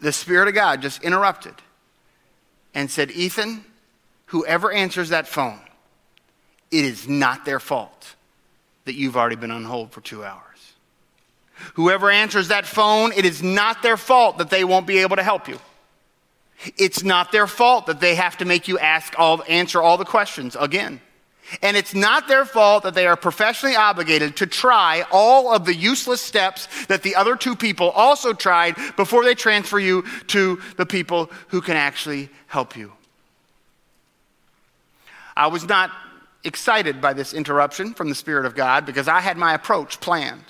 the 0.01 0.11
Spirit 0.11 0.47
of 0.47 0.55
God 0.55 0.81
just 0.81 1.03
interrupted 1.03 1.53
and 2.73 2.89
said, 2.89 3.11
Ethan, 3.11 3.63
whoever 4.25 4.71
answers 4.71 5.09
that 5.09 5.27
phone, 5.27 5.59
it 6.71 6.83
is 6.83 7.07
not 7.07 7.45
their 7.45 7.59
fault 7.59 8.15
that 8.85 8.95
you've 8.95 9.15
already 9.15 9.35
been 9.35 9.51
on 9.51 9.65
hold 9.65 9.91
for 9.91 10.01
two 10.01 10.23
hours. 10.23 10.73
Whoever 11.75 12.09
answers 12.09 12.47
that 12.47 12.65
phone, 12.65 13.11
it 13.15 13.23
is 13.23 13.43
not 13.43 13.83
their 13.83 13.97
fault 13.97 14.39
that 14.39 14.49
they 14.49 14.63
won't 14.63 14.87
be 14.87 14.97
able 14.99 15.17
to 15.17 15.23
help 15.23 15.47
you. 15.47 15.59
It's 16.77 17.03
not 17.03 17.31
their 17.31 17.47
fault 17.47 17.85
that 17.85 17.99
they 17.99 18.15
have 18.15 18.37
to 18.37 18.45
make 18.45 18.67
you 18.67 18.77
ask 18.79 19.13
all, 19.17 19.43
answer 19.47 19.81
all 19.81 19.97
the 19.97 20.05
questions 20.05 20.57
again. 20.59 21.01
And 21.61 21.75
it's 21.75 21.95
not 21.95 22.27
their 22.27 22.45
fault 22.45 22.83
that 22.83 22.93
they 22.93 23.07
are 23.07 23.15
professionally 23.15 23.75
obligated 23.75 24.37
to 24.37 24.45
try 24.45 25.03
all 25.11 25.53
of 25.53 25.65
the 25.65 25.73
useless 25.73 26.21
steps 26.21 26.67
that 26.85 27.01
the 27.01 27.15
other 27.15 27.35
two 27.35 27.55
people 27.55 27.89
also 27.91 28.33
tried 28.33 28.75
before 28.95 29.23
they 29.23 29.33
transfer 29.33 29.79
you 29.79 30.03
to 30.27 30.61
the 30.77 30.85
people 30.85 31.31
who 31.47 31.61
can 31.61 31.75
actually 31.75 32.29
help 32.47 32.75
you. 32.75 32.91
I 35.35 35.47
was 35.47 35.67
not 35.67 35.91
excited 36.43 37.01
by 37.01 37.13
this 37.13 37.33
interruption 37.33 37.93
from 37.93 38.09
the 38.09 38.15
Spirit 38.15 38.45
of 38.45 38.55
God 38.55 38.85
because 38.85 39.07
I 39.07 39.19
had 39.19 39.37
my 39.37 39.53
approach 39.53 39.99
planned. 39.99 40.43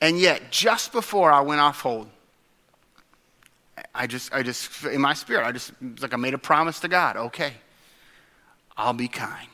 And 0.00 0.18
yet, 0.18 0.50
just 0.50 0.92
before 0.92 1.30
I 1.30 1.40
went 1.40 1.60
off 1.60 1.80
hold, 1.80 2.08
I 3.94 4.06
just, 4.06 4.32
I 4.32 4.42
just, 4.42 4.84
in 4.84 5.00
my 5.00 5.14
spirit, 5.14 5.46
I 5.46 5.52
just, 5.52 5.72
like 6.00 6.14
I 6.14 6.16
made 6.16 6.34
a 6.34 6.38
promise 6.38 6.80
to 6.80 6.88
God. 6.88 7.16
Okay, 7.16 7.52
I'll 8.76 8.94
be 8.94 9.08
kind. 9.08 9.48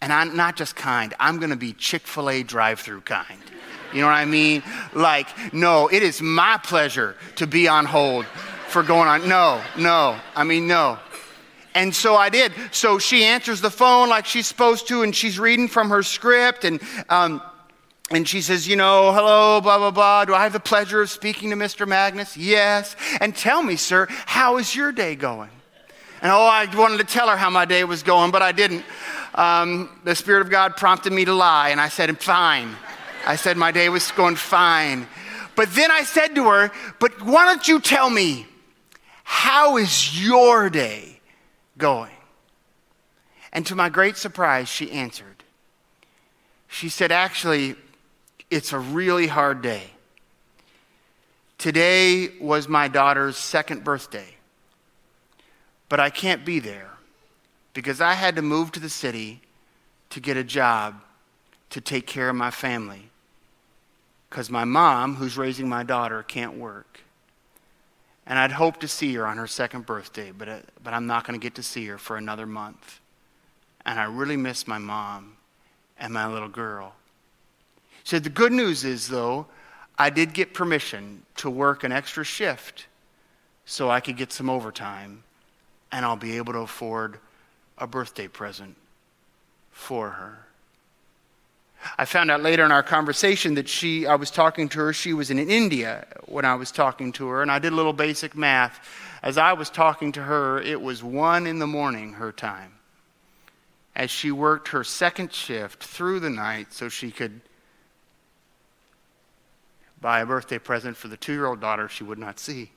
And 0.00 0.12
I'm 0.12 0.34
not 0.34 0.56
just 0.56 0.76
kind, 0.76 1.14
I'm 1.20 1.38
going 1.38 1.50
to 1.50 1.56
be 1.56 1.72
Chick 1.74 2.06
fil 2.06 2.30
A 2.30 2.42
drive 2.42 2.80
through 2.80 3.02
kind. 3.02 3.40
You 3.92 4.00
know 4.00 4.06
what 4.06 4.14
I 4.14 4.24
mean? 4.24 4.62
Like, 4.94 5.28
no, 5.52 5.88
it 5.88 6.02
is 6.02 6.22
my 6.22 6.58
pleasure 6.62 7.16
to 7.36 7.46
be 7.46 7.68
on 7.68 7.84
hold 7.84 8.24
for 8.68 8.82
going 8.82 9.08
on. 9.08 9.28
No, 9.28 9.60
no, 9.76 10.16
I 10.34 10.44
mean, 10.44 10.66
no. 10.66 10.98
And 11.74 11.94
so 11.94 12.16
I 12.16 12.30
did. 12.30 12.52
So 12.72 12.98
she 12.98 13.24
answers 13.24 13.60
the 13.60 13.70
phone 13.70 14.08
like 14.08 14.26
she's 14.26 14.46
supposed 14.46 14.88
to, 14.88 15.02
and 15.02 15.14
she's 15.14 15.38
reading 15.38 15.68
from 15.68 15.90
her 15.90 16.02
script. 16.02 16.64
And 16.64 16.80
um, 17.08 17.42
and 18.10 18.28
she 18.28 18.40
says, 18.40 18.66
You 18.66 18.76
know, 18.76 19.12
hello, 19.12 19.60
blah, 19.60 19.78
blah, 19.78 19.90
blah. 19.90 20.24
Do 20.24 20.34
I 20.34 20.42
have 20.42 20.52
the 20.52 20.60
pleasure 20.60 21.00
of 21.00 21.10
speaking 21.10 21.50
to 21.50 21.56
Mr. 21.56 21.86
Magness? 21.86 22.36
Yes. 22.36 22.96
And 23.20 23.34
tell 23.34 23.62
me, 23.62 23.76
sir, 23.76 24.06
how 24.10 24.58
is 24.58 24.74
your 24.74 24.92
day 24.92 25.14
going? 25.14 25.50
And 26.22 26.30
oh, 26.30 26.42
I 26.42 26.66
wanted 26.76 26.98
to 26.98 27.04
tell 27.04 27.28
her 27.28 27.36
how 27.36 27.48
my 27.48 27.64
day 27.64 27.84
was 27.84 28.02
going, 28.02 28.30
but 28.30 28.42
I 28.42 28.52
didn't. 28.52 28.84
Um, 29.34 30.00
the 30.04 30.14
Spirit 30.14 30.42
of 30.42 30.50
God 30.50 30.76
prompted 30.76 31.12
me 31.12 31.24
to 31.24 31.32
lie, 31.32 31.70
and 31.70 31.80
I 31.80 31.88
said, 31.88 32.18
Fine. 32.20 32.74
I 33.26 33.36
said, 33.36 33.56
My 33.56 33.70
day 33.70 33.88
was 33.88 34.10
going 34.10 34.36
fine. 34.36 35.06
But 35.54 35.72
then 35.74 35.90
I 35.90 36.02
said 36.02 36.34
to 36.34 36.48
her, 36.48 36.72
But 36.98 37.22
why 37.22 37.46
don't 37.46 37.66
you 37.66 37.80
tell 37.80 38.10
me, 38.10 38.46
how 39.22 39.76
is 39.76 40.26
your 40.26 40.68
day 40.68 41.20
going? 41.78 42.10
And 43.52 43.64
to 43.66 43.76
my 43.76 43.88
great 43.88 44.16
surprise, 44.16 44.68
she 44.68 44.90
answered. 44.90 45.44
She 46.66 46.88
said, 46.88 47.12
Actually, 47.12 47.76
it's 48.50 48.72
a 48.72 48.78
really 48.78 49.28
hard 49.28 49.62
day. 49.62 49.90
Today 51.58 52.28
was 52.40 52.68
my 52.68 52.88
daughter's 52.88 53.36
second 53.36 53.84
birthday, 53.84 54.36
but 55.88 56.00
I 56.00 56.10
can't 56.10 56.44
be 56.44 56.58
there 56.58 56.90
because 57.74 58.00
I 58.00 58.14
had 58.14 58.36
to 58.36 58.42
move 58.42 58.72
to 58.72 58.80
the 58.80 58.88
city 58.88 59.42
to 60.10 60.20
get 60.20 60.36
a 60.36 60.44
job 60.44 61.00
to 61.70 61.80
take 61.80 62.06
care 62.06 62.28
of 62.28 62.36
my 62.36 62.50
family. 62.50 63.10
because 64.30 64.48
my 64.48 64.64
mom, 64.64 65.16
who's 65.16 65.36
raising 65.36 65.68
my 65.68 65.82
daughter, 65.82 66.22
can't 66.22 66.56
work. 66.56 67.00
And 68.26 68.38
I'd 68.38 68.52
hope 68.52 68.78
to 68.80 68.88
see 68.88 69.12
her 69.14 69.26
on 69.26 69.38
her 69.38 69.48
second 69.48 69.86
birthday, 69.86 70.30
but, 70.30 70.48
uh, 70.48 70.58
but 70.84 70.94
I'm 70.94 71.06
not 71.08 71.26
going 71.26 71.38
to 71.38 71.42
get 71.42 71.56
to 71.56 71.64
see 71.64 71.84
her 71.86 71.98
for 71.98 72.16
another 72.16 72.46
month. 72.46 73.00
And 73.84 73.98
I 73.98 74.04
really 74.04 74.36
miss 74.36 74.68
my 74.68 74.78
mom 74.78 75.36
and 75.98 76.14
my 76.14 76.28
little 76.32 76.48
girl. 76.48 76.94
Said, 78.10 78.24
The 78.24 78.30
good 78.30 78.50
news 78.50 78.84
is, 78.84 79.06
though, 79.06 79.46
I 79.96 80.10
did 80.10 80.32
get 80.32 80.52
permission 80.52 81.22
to 81.36 81.48
work 81.48 81.84
an 81.84 81.92
extra 81.92 82.24
shift 82.24 82.86
so 83.66 83.88
I 83.88 84.00
could 84.00 84.16
get 84.16 84.32
some 84.32 84.50
overtime, 84.50 85.22
and 85.92 86.04
I'll 86.04 86.16
be 86.16 86.36
able 86.36 86.52
to 86.54 86.58
afford 86.58 87.20
a 87.78 87.86
birthday 87.86 88.26
present 88.26 88.74
for 89.70 90.10
her. 90.10 90.38
I 91.98 92.04
found 92.04 92.32
out 92.32 92.42
later 92.42 92.64
in 92.64 92.72
our 92.72 92.82
conversation 92.82 93.54
that 93.54 93.68
she, 93.68 94.08
I 94.08 94.16
was 94.16 94.32
talking 94.32 94.68
to 94.70 94.78
her, 94.80 94.92
she 94.92 95.12
was 95.12 95.30
in 95.30 95.38
India 95.38 96.04
when 96.26 96.44
I 96.44 96.56
was 96.56 96.72
talking 96.72 97.12
to 97.12 97.28
her, 97.28 97.42
and 97.42 97.50
I 97.50 97.60
did 97.60 97.72
a 97.72 97.76
little 97.76 97.92
basic 97.92 98.34
math. 98.36 98.80
As 99.22 99.38
I 99.38 99.52
was 99.52 99.70
talking 99.70 100.10
to 100.10 100.22
her, 100.24 100.60
it 100.60 100.82
was 100.82 101.00
one 101.00 101.46
in 101.46 101.60
the 101.60 101.68
morning, 101.68 102.14
her 102.14 102.32
time, 102.32 102.72
as 103.94 104.10
she 104.10 104.32
worked 104.32 104.66
her 104.66 104.82
second 104.82 105.32
shift 105.32 105.84
through 105.84 106.18
the 106.18 106.30
night 106.30 106.72
so 106.72 106.88
she 106.88 107.12
could 107.12 107.40
buy 110.00 110.20
a 110.20 110.26
birthday 110.26 110.58
present 110.58 110.96
for 110.96 111.08
the 111.08 111.16
two 111.16 111.32
year 111.32 111.46
old 111.46 111.60
daughter 111.60 111.88
she 111.88 112.04
would 112.04 112.18
not 112.18 112.38
see. 112.38 112.70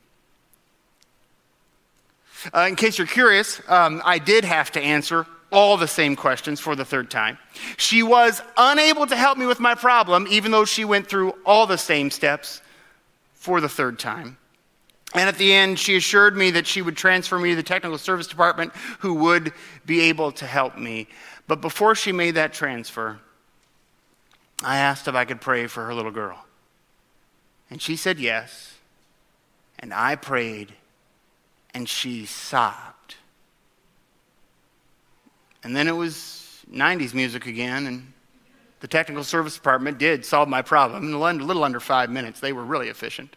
Uh, 2.53 2.65
in 2.67 2.75
case 2.75 2.97
you're 2.97 3.07
curious, 3.07 3.61
um, 3.69 4.01
I 4.03 4.19
did 4.19 4.43
have 4.43 4.71
to 4.71 4.81
answer 4.81 5.25
all 5.51 5.77
the 5.77 5.87
same 5.87 6.15
questions 6.15 6.59
for 6.59 6.75
the 6.75 6.83
third 6.83 7.11
time. 7.11 7.37
She 7.77 8.03
was 8.03 8.41
unable 8.57 9.05
to 9.05 9.15
help 9.15 9.37
me 9.37 9.45
with 9.45 9.59
my 9.59 9.75
problem, 9.75 10.27
even 10.29 10.51
though 10.51 10.65
she 10.65 10.83
went 10.83 11.07
through 11.07 11.35
all 11.45 11.67
the 11.67 11.77
same 11.77 12.09
steps 12.09 12.61
for 13.33 13.61
the 13.61 13.69
third 13.69 13.99
time. 13.99 14.37
And 15.13 15.29
at 15.29 15.37
the 15.37 15.53
end, 15.53 15.77
she 15.77 15.95
assured 15.95 16.35
me 16.35 16.51
that 16.51 16.65
she 16.65 16.81
would 16.81 16.97
transfer 16.97 17.37
me 17.37 17.51
to 17.51 17.55
the 17.55 17.63
technical 17.63 17.99
service 17.99 18.25
department 18.25 18.73
who 18.99 19.13
would 19.15 19.53
be 19.85 20.01
able 20.01 20.31
to 20.33 20.47
help 20.47 20.75
me. 20.75 21.07
But 21.47 21.61
before 21.61 21.93
she 21.93 22.11
made 22.11 22.31
that 22.31 22.51
transfer, 22.51 23.19
I 24.63 24.77
asked 24.77 25.07
if 25.07 25.13
I 25.13 25.25
could 25.25 25.39
pray 25.39 25.67
for 25.67 25.85
her 25.85 25.93
little 25.93 26.11
girl. 26.11 26.43
And 27.73 27.81
she 27.81 27.95
said 27.95 28.19
yes. 28.19 28.75
And 29.79 29.95
I 29.95 30.15
prayed, 30.15 30.73
and 31.73 31.89
she 31.89 32.27
sobbed. 32.27 33.15
And 35.63 35.75
then 35.75 35.87
it 35.87 35.93
was 35.93 36.63
90s 36.71 37.15
music 37.15 37.47
again, 37.47 37.87
and 37.87 38.13
the 38.81 38.87
technical 38.87 39.23
service 39.23 39.55
department 39.55 39.97
did 39.97 40.23
solve 40.23 40.47
my 40.47 40.61
problem 40.61 41.07
in 41.07 41.13
a 41.13 41.43
little 41.43 41.63
under 41.63 41.79
five 41.79 42.11
minutes. 42.11 42.39
They 42.39 42.53
were 42.53 42.63
really 42.63 42.89
efficient. 42.89 43.35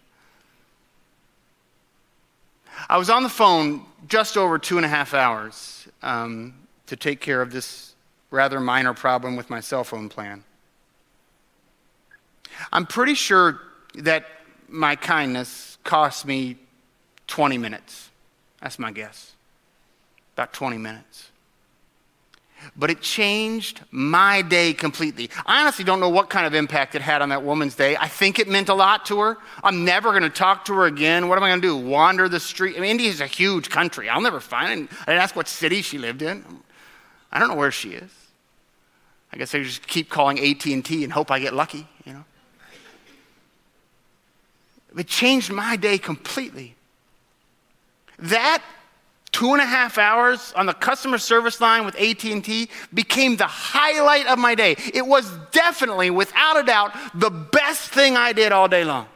I 2.90 2.98
was 2.98 3.08
on 3.08 3.22
the 3.22 3.30
phone 3.30 3.86
just 4.06 4.36
over 4.36 4.58
two 4.58 4.76
and 4.76 4.84
a 4.84 4.88
half 4.90 5.14
hours 5.14 5.88
um, 6.02 6.52
to 6.88 6.96
take 6.96 7.22
care 7.22 7.40
of 7.40 7.52
this 7.52 7.94
rather 8.30 8.60
minor 8.60 8.92
problem 8.92 9.34
with 9.34 9.48
my 9.48 9.60
cell 9.60 9.82
phone 9.82 10.10
plan. 10.10 10.44
I'm 12.70 12.84
pretty 12.84 13.14
sure 13.14 13.62
that 13.96 14.26
my 14.68 14.96
kindness 14.96 15.78
cost 15.84 16.26
me 16.26 16.56
20 17.26 17.58
minutes. 17.58 18.10
That's 18.60 18.78
my 18.78 18.92
guess. 18.92 19.32
About 20.34 20.52
20 20.52 20.78
minutes 20.78 21.30
but 22.76 22.90
it 22.90 23.00
changed 23.00 23.82
my 23.90 24.42
day 24.42 24.72
completely. 24.72 25.30
I 25.44 25.60
honestly 25.60 25.84
don't 25.84 26.00
know 26.00 26.08
what 26.08 26.30
kind 26.30 26.46
of 26.46 26.54
impact 26.54 26.94
it 26.94 27.02
had 27.02 27.22
on 27.22 27.28
that 27.28 27.42
woman's 27.42 27.74
day. 27.74 27.96
I 27.96 28.08
think 28.08 28.38
it 28.38 28.48
meant 28.48 28.68
a 28.68 28.74
lot 28.74 29.06
to 29.06 29.20
her. 29.20 29.38
I'm 29.62 29.84
never 29.84 30.10
going 30.10 30.22
to 30.22 30.30
talk 30.30 30.64
to 30.66 30.74
her 30.74 30.86
again. 30.86 31.28
What 31.28 31.38
am 31.38 31.44
I 31.44 31.50
going 31.50 31.60
to 31.60 31.68
do? 31.68 31.76
Wander 31.76 32.28
the 32.28 32.40
street? 32.40 32.76
I 32.76 32.80
mean, 32.80 32.90
India 32.90 33.10
is 33.10 33.20
a 33.20 33.26
huge 33.26 33.70
country. 33.70 34.08
I'll 34.08 34.20
never 34.20 34.40
find 34.40 34.82
it. 34.82 34.88
I 35.02 35.12
didn't 35.12 35.22
ask 35.22 35.36
what 35.36 35.48
city 35.48 35.82
she 35.82 35.98
lived 35.98 36.22
in. 36.22 36.44
I 37.30 37.38
don't 37.38 37.48
know 37.48 37.56
where 37.56 37.70
she 37.70 37.90
is. 37.90 38.10
I 39.32 39.36
guess 39.36 39.54
I 39.54 39.62
just 39.62 39.86
keep 39.86 40.08
calling 40.08 40.38
AT&T 40.38 41.04
and 41.04 41.12
hope 41.12 41.30
I 41.30 41.38
get 41.38 41.52
lucky, 41.52 41.86
you 42.04 42.12
know. 42.12 42.24
It 44.96 45.06
changed 45.06 45.52
my 45.52 45.76
day 45.76 45.98
completely. 45.98 46.74
That 48.18 48.62
two 49.30 49.52
and 49.52 49.60
a 49.60 49.66
half 49.66 49.98
hours 49.98 50.54
on 50.56 50.64
the 50.64 50.72
customer 50.72 51.18
service 51.18 51.60
line 51.60 51.84
with 51.84 51.94
AT&T 51.96 52.70
became 52.94 53.36
the 53.36 53.46
highlight 53.46 54.26
of 54.26 54.38
my 54.38 54.54
day. 54.54 54.76
It 54.94 55.06
was 55.06 55.30
definitely, 55.52 56.08
without 56.08 56.58
a 56.58 56.62
doubt, 56.62 56.96
the 57.14 57.28
best 57.28 57.90
thing 57.90 58.16
I 58.16 58.32
did 58.32 58.52
all 58.52 58.68
day 58.68 58.84
long. 58.84 59.06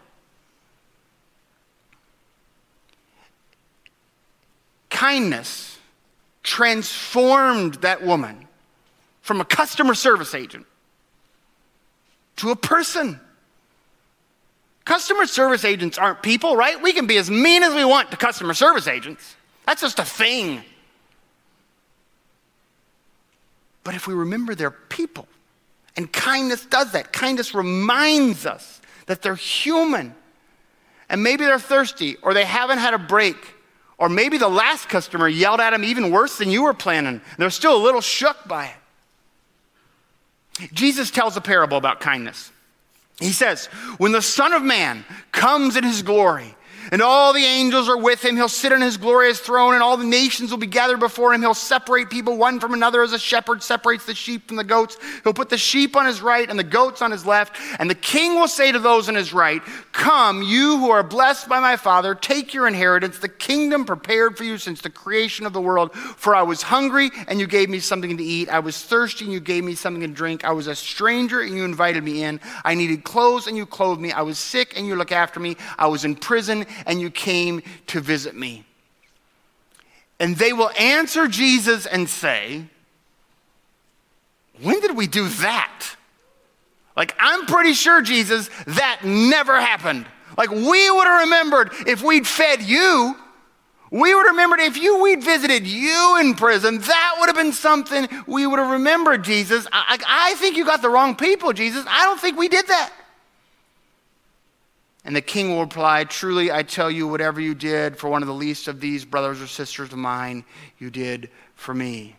Kindness 4.90 5.78
transformed 6.42 7.76
that 7.76 8.02
woman 8.02 8.46
from 9.22 9.40
a 9.40 9.44
customer 9.46 9.94
service 9.94 10.34
agent 10.34 10.66
to 12.36 12.50
a 12.50 12.56
person. 12.56 13.18
Customer 14.90 15.24
service 15.26 15.64
agents 15.64 15.98
aren't 15.98 16.20
people, 16.20 16.56
right? 16.56 16.82
We 16.82 16.92
can 16.92 17.06
be 17.06 17.16
as 17.16 17.30
mean 17.30 17.62
as 17.62 17.72
we 17.76 17.84
want 17.84 18.10
to 18.10 18.16
customer 18.16 18.54
service 18.54 18.88
agents. 18.88 19.36
That's 19.64 19.82
just 19.82 20.00
a 20.00 20.04
thing. 20.04 20.64
But 23.84 23.94
if 23.94 24.08
we 24.08 24.14
remember 24.14 24.56
they're 24.56 24.72
people, 24.72 25.28
and 25.96 26.12
kindness 26.12 26.66
does 26.66 26.90
that, 26.90 27.12
kindness 27.12 27.54
reminds 27.54 28.46
us 28.46 28.80
that 29.06 29.22
they're 29.22 29.36
human. 29.36 30.12
And 31.08 31.22
maybe 31.22 31.44
they're 31.44 31.60
thirsty, 31.60 32.16
or 32.20 32.34
they 32.34 32.44
haven't 32.44 32.78
had 32.78 32.92
a 32.92 32.98
break, 32.98 33.36
or 33.96 34.08
maybe 34.08 34.38
the 34.38 34.48
last 34.48 34.88
customer 34.88 35.28
yelled 35.28 35.60
at 35.60 35.70
them 35.70 35.84
even 35.84 36.10
worse 36.10 36.36
than 36.36 36.50
you 36.50 36.64
were 36.64 36.74
planning. 36.74 37.20
They're 37.38 37.50
still 37.50 37.76
a 37.76 37.82
little 37.84 38.00
shook 38.00 38.38
by 38.48 38.72
it. 40.58 40.72
Jesus 40.74 41.12
tells 41.12 41.36
a 41.36 41.40
parable 41.40 41.76
about 41.76 42.00
kindness. 42.00 42.50
He 43.20 43.32
says, 43.32 43.66
When 43.98 44.12
the 44.12 44.22
Son 44.22 44.52
of 44.52 44.62
Man 44.62 45.04
comes 45.30 45.76
in 45.76 45.84
his 45.84 46.02
glory, 46.02 46.56
and 46.90 47.02
all 47.02 47.32
the 47.32 47.44
angels 47.44 47.88
are 47.88 47.96
with 47.96 48.24
him. 48.24 48.36
He'll 48.36 48.48
sit 48.48 48.72
on 48.72 48.80
his 48.80 48.96
glorious 48.96 49.38
throne, 49.38 49.74
and 49.74 49.82
all 49.82 49.96
the 49.96 50.04
nations 50.04 50.50
will 50.50 50.58
be 50.58 50.66
gathered 50.66 51.00
before 51.00 51.32
him. 51.32 51.40
He'll 51.40 51.54
separate 51.54 52.10
people 52.10 52.36
one 52.36 52.60
from 52.60 52.74
another 52.74 53.02
as 53.02 53.12
a 53.12 53.18
shepherd 53.18 53.62
separates 53.62 54.06
the 54.06 54.14
sheep 54.14 54.48
from 54.48 54.56
the 54.56 54.64
goats. 54.64 54.98
He'll 55.22 55.32
put 55.34 55.48
the 55.48 55.58
sheep 55.58 55.96
on 55.96 56.06
his 56.06 56.20
right 56.20 56.48
and 56.48 56.58
the 56.58 56.64
goats 56.64 57.02
on 57.02 57.10
his 57.10 57.24
left. 57.24 57.56
And 57.78 57.88
the 57.88 57.94
king 57.94 58.34
will 58.34 58.48
say 58.48 58.72
to 58.72 58.78
those 58.78 59.08
on 59.08 59.14
his 59.14 59.32
right, 59.32 59.62
Come, 59.92 60.42
you 60.42 60.78
who 60.78 60.90
are 60.90 61.02
blessed 61.02 61.48
by 61.48 61.60
my 61.60 61.76
Father, 61.76 62.14
take 62.14 62.54
your 62.54 62.66
inheritance, 62.66 63.18
the 63.18 63.28
kingdom 63.28 63.84
prepared 63.84 64.36
for 64.36 64.44
you 64.44 64.58
since 64.58 64.80
the 64.80 64.90
creation 64.90 65.46
of 65.46 65.52
the 65.52 65.60
world. 65.60 65.92
For 65.94 66.34
I 66.34 66.42
was 66.42 66.62
hungry, 66.62 67.10
and 67.28 67.38
you 67.38 67.46
gave 67.46 67.68
me 67.68 67.78
something 67.80 68.16
to 68.16 68.24
eat. 68.24 68.48
I 68.48 68.60
was 68.60 68.82
thirsty, 68.82 69.24
and 69.24 69.32
you 69.32 69.40
gave 69.40 69.64
me 69.64 69.74
something 69.74 70.02
to 70.02 70.08
drink. 70.08 70.44
I 70.44 70.52
was 70.52 70.66
a 70.66 70.74
stranger, 70.74 71.40
and 71.40 71.54
you 71.54 71.64
invited 71.64 72.02
me 72.02 72.22
in. 72.22 72.40
I 72.64 72.74
needed 72.74 73.04
clothes, 73.04 73.46
and 73.46 73.56
you 73.56 73.66
clothed 73.66 74.00
me. 74.00 74.12
I 74.12 74.22
was 74.22 74.38
sick, 74.38 74.76
and 74.76 74.86
you 74.86 74.96
looked 74.96 75.12
after 75.12 75.40
me. 75.40 75.56
I 75.78 75.86
was 75.86 76.04
in 76.04 76.14
prison, 76.14 76.66
and 76.86 77.00
you 77.00 77.10
came 77.10 77.62
to 77.88 78.00
visit 78.00 78.34
me. 78.34 78.64
And 80.18 80.36
they 80.36 80.52
will 80.52 80.70
answer 80.78 81.26
Jesus 81.28 81.86
and 81.86 82.08
say, 82.08 82.64
When 84.60 84.80
did 84.80 84.96
we 84.96 85.06
do 85.06 85.28
that? 85.28 85.96
Like, 86.96 87.16
I'm 87.18 87.46
pretty 87.46 87.72
sure, 87.72 88.02
Jesus, 88.02 88.50
that 88.66 89.00
never 89.04 89.58
happened. 89.58 90.06
Like, 90.36 90.50
we 90.50 90.90
would 90.90 91.06
have 91.06 91.20
remembered 91.22 91.70
if 91.86 92.02
we'd 92.02 92.26
fed 92.26 92.62
you. 92.62 93.16
We 93.90 94.14
would 94.14 94.26
have 94.26 94.32
remembered 94.32 94.60
if 94.60 94.76
you 94.76 95.02
we'd 95.02 95.24
visited 95.24 95.66
you 95.66 96.18
in 96.20 96.34
prison. 96.34 96.78
That 96.78 97.16
would 97.18 97.26
have 97.26 97.36
been 97.36 97.52
something 97.52 98.08
we 98.26 98.46
would 98.46 98.58
have 98.58 98.70
remembered, 98.70 99.24
Jesus. 99.24 99.66
I, 99.72 99.98
I 100.06 100.34
think 100.34 100.56
you 100.56 100.64
got 100.64 100.82
the 100.82 100.90
wrong 100.90 101.16
people, 101.16 101.52
Jesus. 101.52 101.84
I 101.88 102.04
don't 102.04 102.20
think 102.20 102.38
we 102.38 102.48
did 102.48 102.68
that. 102.68 102.92
And 105.04 105.16
the 105.16 105.22
king 105.22 105.50
will 105.50 105.60
reply, 105.60 106.04
Truly, 106.04 106.52
I 106.52 106.62
tell 106.62 106.90
you, 106.90 107.08
whatever 107.08 107.40
you 107.40 107.54
did 107.54 107.96
for 107.96 108.08
one 108.08 108.22
of 108.22 108.28
the 108.28 108.34
least 108.34 108.68
of 108.68 108.80
these 108.80 109.04
brothers 109.04 109.40
or 109.40 109.46
sisters 109.46 109.92
of 109.92 109.98
mine, 109.98 110.44
you 110.78 110.90
did 110.90 111.30
for 111.54 111.74
me. 111.74 112.16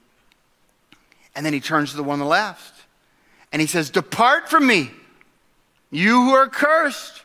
And 1.36 1.46
then 1.46 1.54
he 1.54 1.60
turns 1.60 1.91
to 1.91 1.98
the 1.98 2.04
one 2.04 2.15
on 2.15 2.20
the 2.20 2.26
left 2.26 2.86
and 3.52 3.62
he 3.62 3.67
says, 3.67 3.89
Depart 3.89 4.50
from 4.50 4.65
me, 4.65 4.91
you 5.89 6.24
who 6.24 6.32
are 6.32 6.48
cursed. 6.48 7.24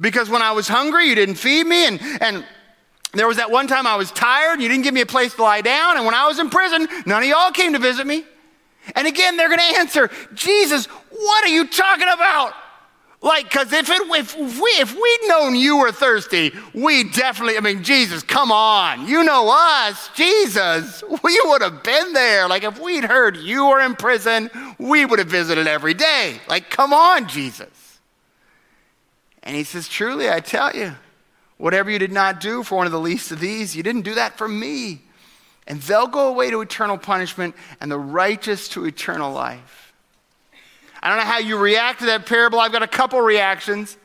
Because 0.00 0.28
when 0.28 0.42
I 0.42 0.52
was 0.52 0.68
hungry, 0.68 1.08
you 1.08 1.14
didn't 1.14 1.36
feed 1.36 1.66
me. 1.66 1.86
And, 1.86 2.00
and 2.20 2.44
there 3.12 3.26
was 3.26 3.38
that 3.38 3.50
one 3.50 3.66
time 3.66 3.86
I 3.86 3.96
was 3.96 4.12
tired, 4.12 4.60
you 4.60 4.68
didn't 4.68 4.84
give 4.84 4.94
me 4.94 5.00
a 5.00 5.06
place 5.06 5.34
to 5.34 5.42
lie 5.42 5.60
down. 5.60 5.96
And 5.96 6.06
when 6.06 6.14
I 6.14 6.26
was 6.26 6.38
in 6.38 6.50
prison, 6.50 6.86
none 7.04 7.22
of 7.22 7.28
y'all 7.28 7.50
came 7.50 7.72
to 7.72 7.78
visit 7.78 8.06
me. 8.06 8.24
And 8.94 9.06
again, 9.06 9.36
they're 9.36 9.48
going 9.48 9.58
to 9.58 9.78
answer, 9.78 10.10
Jesus, 10.34 10.86
what 10.86 11.44
are 11.44 11.48
you 11.48 11.66
talking 11.66 12.08
about? 12.08 12.54
Like, 13.20 13.44
because 13.44 13.72
if, 13.72 13.90
it, 13.90 14.00
if, 14.00 14.36
we, 14.36 14.70
if 14.80 14.94
we'd 14.94 15.28
known 15.28 15.56
you 15.56 15.78
were 15.78 15.90
thirsty, 15.90 16.52
we 16.72 17.02
definitely, 17.02 17.56
I 17.56 17.60
mean, 17.60 17.82
Jesus, 17.82 18.22
come 18.22 18.52
on. 18.52 19.08
You 19.08 19.24
know 19.24 19.50
us, 19.50 20.08
Jesus. 20.14 21.02
We 21.24 21.40
would 21.46 21.62
have 21.62 21.82
been 21.82 22.12
there. 22.12 22.48
Like, 22.48 22.62
if 22.62 22.80
we'd 22.80 23.04
heard 23.04 23.36
you 23.36 23.66
were 23.66 23.80
in 23.80 23.96
prison, 23.96 24.50
we 24.78 25.04
would 25.04 25.18
have 25.18 25.28
visited 25.28 25.66
every 25.66 25.94
day. 25.94 26.40
Like, 26.48 26.70
come 26.70 26.92
on, 26.92 27.26
Jesus. 27.28 27.98
And 29.42 29.56
he 29.56 29.64
says, 29.64 29.88
Truly, 29.88 30.30
I 30.30 30.40
tell 30.40 30.74
you, 30.74 30.94
whatever 31.56 31.90
you 31.90 31.98
did 31.98 32.12
not 32.12 32.40
do 32.40 32.62
for 32.62 32.76
one 32.76 32.86
of 32.86 32.92
the 32.92 33.00
least 33.00 33.32
of 33.32 33.40
these, 33.40 33.74
you 33.74 33.82
didn't 33.82 34.02
do 34.02 34.14
that 34.14 34.38
for 34.38 34.46
me. 34.46 35.02
And 35.66 35.82
they'll 35.82 36.06
go 36.06 36.28
away 36.28 36.50
to 36.50 36.60
eternal 36.60 36.96
punishment, 36.96 37.54
and 37.80 37.90
the 37.90 37.98
righteous 37.98 38.68
to 38.68 38.84
eternal 38.84 39.32
life. 39.32 39.87
I 41.02 41.08
don't 41.08 41.18
know 41.18 41.24
how 41.24 41.38
you 41.38 41.56
react 41.56 42.00
to 42.00 42.06
that 42.06 42.26
parable. 42.26 42.58
I've 42.60 42.72
got 42.72 42.82
a 42.82 42.88
couple 42.88 43.20
reactions. 43.20 43.96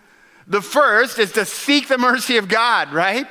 The 0.47 0.61
first 0.61 1.19
is 1.19 1.31
to 1.33 1.45
seek 1.45 1.87
the 1.87 1.97
mercy 1.97 2.37
of 2.37 2.47
God, 2.47 2.91
right? 2.93 3.27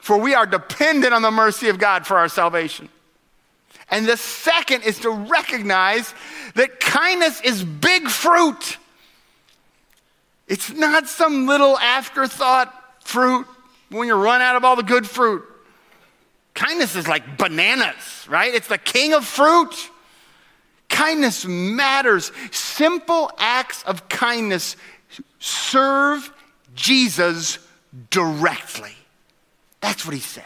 For 0.00 0.18
we 0.18 0.34
are 0.34 0.46
dependent 0.46 1.14
on 1.14 1.22
the 1.22 1.30
mercy 1.30 1.68
of 1.68 1.78
God 1.78 2.06
for 2.06 2.18
our 2.18 2.28
salvation. 2.28 2.88
And 3.90 4.06
the 4.06 4.16
second 4.16 4.82
is 4.82 4.98
to 5.00 5.10
recognize 5.10 6.14
that 6.54 6.80
kindness 6.80 7.40
is 7.42 7.62
big 7.62 8.08
fruit. 8.08 8.78
It's 10.48 10.72
not 10.72 11.08
some 11.08 11.46
little 11.46 11.78
afterthought 11.78 12.74
fruit 13.00 13.46
when 13.90 14.08
you 14.08 14.14
run 14.14 14.40
out 14.42 14.56
of 14.56 14.64
all 14.64 14.76
the 14.76 14.82
good 14.82 15.08
fruit. 15.08 15.44
Kindness 16.54 16.96
is 16.96 17.08
like 17.08 17.36
bananas, 17.36 18.26
right? 18.28 18.54
It's 18.54 18.68
the 18.68 18.78
king 18.78 19.12
of 19.12 19.24
fruit. 19.24 19.74
Kindness 20.88 21.44
matters. 21.46 22.30
Simple 22.50 23.30
acts 23.38 23.82
of 23.84 24.08
kindness 24.08 24.76
serve 25.38 26.32
Jesus 26.74 27.58
directly. 28.10 28.92
That's 29.80 30.04
what 30.04 30.14
he 30.14 30.20
says. 30.20 30.44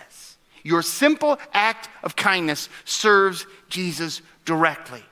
Your 0.62 0.82
simple 0.82 1.38
act 1.52 1.88
of 2.02 2.16
kindness 2.16 2.68
serves 2.84 3.46
Jesus 3.68 4.20
directly. 4.44 5.02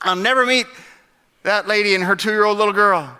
I'll 0.00 0.16
never 0.16 0.46
meet 0.46 0.66
that 1.42 1.66
lady 1.66 1.94
and 1.94 2.04
her 2.04 2.16
two 2.16 2.30
year 2.30 2.44
old 2.44 2.58
little 2.58 2.72
girl. 2.72 3.18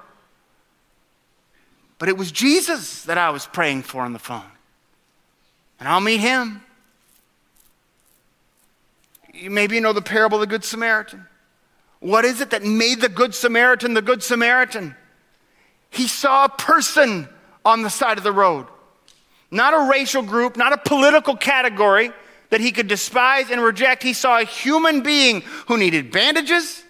But 1.98 2.08
it 2.08 2.16
was 2.16 2.32
Jesus 2.32 3.04
that 3.04 3.18
I 3.18 3.30
was 3.30 3.46
praying 3.46 3.82
for 3.82 4.02
on 4.02 4.12
the 4.12 4.18
phone. 4.18 4.42
And 5.78 5.88
I'll 5.88 6.00
meet 6.00 6.20
him. 6.20 6.62
Maybe 9.42 9.74
you 9.74 9.80
know 9.80 9.92
the 9.92 10.02
parable 10.02 10.36
of 10.36 10.40
the 10.40 10.46
Good 10.46 10.64
Samaritan. 10.64 11.26
What 12.00 12.24
is 12.24 12.40
it 12.40 12.50
that 12.50 12.62
made 12.62 13.00
the 13.00 13.08
Good 13.08 13.34
Samaritan 13.34 13.94
the 13.94 14.02
Good 14.02 14.22
Samaritan? 14.22 14.94
He 15.90 16.08
saw 16.08 16.44
a 16.44 16.48
person 16.48 17.28
on 17.64 17.82
the 17.82 17.90
side 17.90 18.18
of 18.18 18.24
the 18.24 18.32
road, 18.32 18.66
not 19.50 19.74
a 19.74 19.90
racial 19.90 20.22
group, 20.22 20.56
not 20.56 20.72
a 20.72 20.78
political 20.78 21.36
category 21.36 22.10
that 22.50 22.60
he 22.60 22.70
could 22.70 22.88
despise 22.88 23.50
and 23.50 23.60
reject. 23.60 24.02
He 24.02 24.12
saw 24.12 24.38
a 24.38 24.44
human 24.44 25.02
being 25.02 25.40
who 25.66 25.76
needed 25.76 26.12
bandages, 26.12 26.84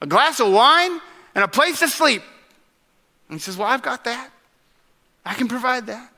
a 0.00 0.06
glass 0.06 0.40
of 0.40 0.52
wine, 0.52 1.00
and 1.34 1.44
a 1.44 1.48
place 1.48 1.80
to 1.80 1.88
sleep. 1.88 2.22
And 3.28 3.38
he 3.38 3.42
says, 3.42 3.56
Well, 3.56 3.68
I've 3.68 3.82
got 3.82 4.04
that. 4.04 4.30
I 5.24 5.34
can 5.34 5.48
provide 5.48 5.86
that. 5.86 6.12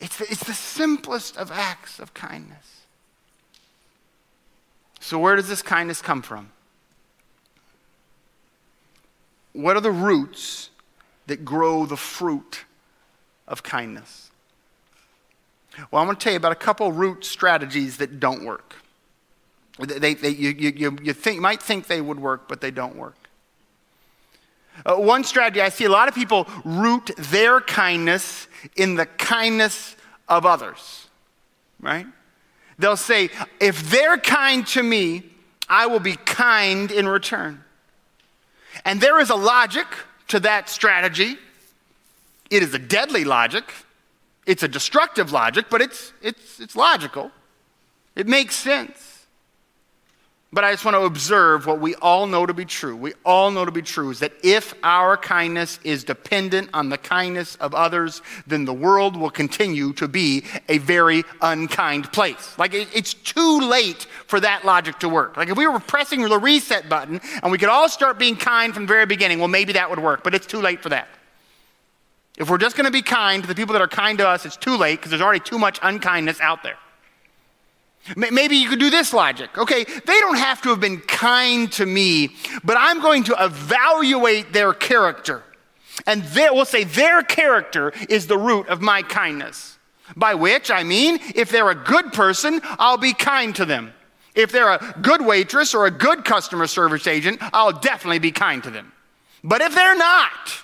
It's 0.00 0.18
the, 0.18 0.24
it's 0.24 0.44
the 0.44 0.54
simplest 0.54 1.36
of 1.36 1.50
acts 1.50 1.98
of 1.98 2.12
kindness. 2.12 2.63
So, 5.04 5.18
where 5.18 5.36
does 5.36 5.50
this 5.50 5.60
kindness 5.60 6.00
come 6.00 6.22
from? 6.22 6.48
What 9.52 9.76
are 9.76 9.82
the 9.82 9.90
roots 9.90 10.70
that 11.26 11.44
grow 11.44 11.84
the 11.84 11.98
fruit 11.98 12.64
of 13.46 13.62
kindness? 13.62 14.30
Well, 15.90 16.00
I'm 16.00 16.06
going 16.06 16.16
to 16.16 16.24
tell 16.24 16.32
you 16.32 16.38
about 16.38 16.52
a 16.52 16.56
couple 16.56 16.90
root 16.90 17.22
strategies 17.26 17.98
that 17.98 18.18
don't 18.18 18.46
work. 18.46 18.76
They, 19.78 20.14
they, 20.14 20.30
you, 20.30 20.48
you, 20.56 20.96
you 21.02 21.12
think, 21.12 21.38
might 21.38 21.62
think 21.62 21.86
they 21.86 22.00
would 22.00 22.18
work, 22.18 22.48
but 22.48 22.62
they 22.62 22.70
don't 22.70 22.96
work. 22.96 23.28
Uh, 24.86 24.94
one 24.94 25.22
strategy 25.22 25.60
I 25.60 25.68
see 25.68 25.84
a 25.84 25.90
lot 25.90 26.08
of 26.08 26.14
people 26.14 26.48
root 26.64 27.10
their 27.18 27.60
kindness 27.60 28.48
in 28.74 28.94
the 28.94 29.04
kindness 29.04 29.96
of 30.30 30.46
others, 30.46 31.08
right? 31.78 32.06
They'll 32.78 32.96
say, 32.96 33.30
if 33.60 33.90
they're 33.90 34.18
kind 34.18 34.66
to 34.68 34.82
me, 34.82 35.22
I 35.68 35.86
will 35.86 36.00
be 36.00 36.16
kind 36.16 36.90
in 36.90 37.08
return. 37.08 37.62
And 38.84 39.00
there 39.00 39.20
is 39.20 39.30
a 39.30 39.36
logic 39.36 39.86
to 40.28 40.40
that 40.40 40.68
strategy. 40.68 41.36
It 42.50 42.62
is 42.62 42.74
a 42.74 42.78
deadly 42.78 43.24
logic. 43.24 43.72
It's 44.46 44.62
a 44.62 44.68
destructive 44.68 45.32
logic, 45.32 45.66
but 45.70 45.80
it's, 45.80 46.12
it's, 46.20 46.60
it's 46.60 46.76
logical. 46.76 47.30
It 48.16 48.26
makes 48.26 48.54
sense. 48.54 49.13
But 50.54 50.62
I 50.62 50.70
just 50.70 50.84
want 50.84 50.94
to 50.94 51.02
observe 51.02 51.66
what 51.66 51.80
we 51.80 51.96
all 51.96 52.28
know 52.28 52.46
to 52.46 52.54
be 52.54 52.64
true. 52.64 52.94
We 52.94 53.14
all 53.24 53.50
know 53.50 53.64
to 53.64 53.72
be 53.72 53.82
true 53.82 54.10
is 54.10 54.20
that 54.20 54.32
if 54.44 54.72
our 54.84 55.16
kindness 55.16 55.80
is 55.82 56.04
dependent 56.04 56.70
on 56.72 56.90
the 56.90 56.96
kindness 56.96 57.56
of 57.56 57.74
others, 57.74 58.22
then 58.46 58.64
the 58.64 58.72
world 58.72 59.16
will 59.16 59.30
continue 59.30 59.92
to 59.94 60.06
be 60.06 60.44
a 60.68 60.78
very 60.78 61.24
unkind 61.42 62.12
place. 62.12 62.56
Like 62.56 62.72
it's 62.72 63.14
too 63.14 63.62
late 63.62 64.06
for 64.28 64.38
that 64.38 64.64
logic 64.64 65.00
to 65.00 65.08
work. 65.08 65.36
Like 65.36 65.48
if 65.48 65.58
we 65.58 65.66
were 65.66 65.80
pressing 65.80 66.22
the 66.22 66.38
reset 66.38 66.88
button 66.88 67.20
and 67.42 67.50
we 67.50 67.58
could 67.58 67.68
all 67.68 67.88
start 67.88 68.16
being 68.16 68.36
kind 68.36 68.72
from 68.72 68.84
the 68.84 68.92
very 68.92 69.06
beginning, 69.06 69.40
well, 69.40 69.48
maybe 69.48 69.72
that 69.72 69.90
would 69.90 69.98
work, 69.98 70.22
but 70.22 70.36
it's 70.36 70.46
too 70.46 70.60
late 70.60 70.80
for 70.84 70.90
that. 70.90 71.08
If 72.38 72.48
we're 72.48 72.58
just 72.58 72.76
going 72.76 72.86
to 72.86 72.92
be 72.92 73.02
kind 73.02 73.42
to 73.42 73.48
the 73.48 73.56
people 73.56 73.72
that 73.72 73.82
are 73.82 73.88
kind 73.88 74.18
to 74.18 74.28
us, 74.28 74.46
it's 74.46 74.56
too 74.56 74.76
late 74.76 75.00
because 75.00 75.10
there's 75.10 75.22
already 75.22 75.40
too 75.40 75.58
much 75.58 75.80
unkindness 75.82 76.40
out 76.40 76.62
there. 76.62 76.76
Maybe 78.16 78.56
you 78.56 78.68
could 78.68 78.80
do 78.80 78.90
this 78.90 79.14
logic. 79.14 79.56
Okay, 79.56 79.84
they 79.84 80.20
don't 80.20 80.36
have 80.36 80.60
to 80.62 80.68
have 80.70 80.80
been 80.80 81.00
kind 81.00 81.72
to 81.72 81.86
me, 81.86 82.34
but 82.62 82.76
I'm 82.78 83.00
going 83.00 83.24
to 83.24 83.36
evaluate 83.38 84.52
their 84.52 84.74
character. 84.74 85.42
And 86.06 86.24
we'll 86.34 86.64
say 86.64 86.84
their 86.84 87.22
character 87.22 87.92
is 88.08 88.26
the 88.26 88.36
root 88.36 88.68
of 88.68 88.82
my 88.82 89.02
kindness. 89.02 89.78
By 90.16 90.34
which 90.34 90.70
I 90.70 90.82
mean, 90.82 91.18
if 91.34 91.48
they're 91.50 91.70
a 91.70 91.74
good 91.74 92.12
person, 92.12 92.60
I'll 92.62 92.98
be 92.98 93.14
kind 93.14 93.54
to 93.56 93.64
them. 93.64 93.94
If 94.34 94.52
they're 94.52 94.72
a 94.72 94.94
good 95.00 95.24
waitress 95.24 95.74
or 95.74 95.86
a 95.86 95.90
good 95.90 96.24
customer 96.24 96.66
service 96.66 97.06
agent, 97.06 97.38
I'll 97.40 97.72
definitely 97.72 98.18
be 98.18 98.32
kind 98.32 98.62
to 98.64 98.70
them. 98.70 98.92
But 99.42 99.62
if 99.62 99.74
they're 99.74 99.96
not, 99.96 100.62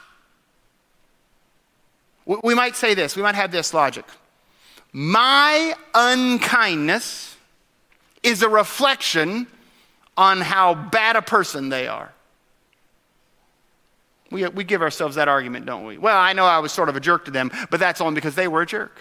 we 2.26 2.54
might 2.54 2.76
say 2.76 2.94
this, 2.94 3.16
we 3.16 3.22
might 3.22 3.34
have 3.34 3.50
this 3.50 3.72
logic. 3.72 4.04
My 4.92 5.74
unkindness 5.94 7.36
is 8.22 8.42
a 8.42 8.48
reflection 8.48 9.46
on 10.16 10.40
how 10.40 10.74
bad 10.74 11.16
a 11.16 11.22
person 11.22 11.68
they 11.68 11.86
are. 11.86 12.12
We, 14.30 14.46
we 14.48 14.64
give 14.64 14.82
ourselves 14.82 15.16
that 15.16 15.28
argument, 15.28 15.66
don't 15.66 15.84
we? 15.84 15.98
Well, 15.98 16.16
I 16.16 16.32
know 16.32 16.44
I 16.44 16.58
was 16.60 16.72
sort 16.72 16.88
of 16.88 16.96
a 16.96 17.00
jerk 17.00 17.24
to 17.24 17.30
them, 17.30 17.50
but 17.70 17.80
that's 17.80 18.00
only 18.00 18.14
because 18.14 18.34
they 18.34 18.48
were 18.48 18.62
a 18.62 18.66
jerk. 18.66 18.96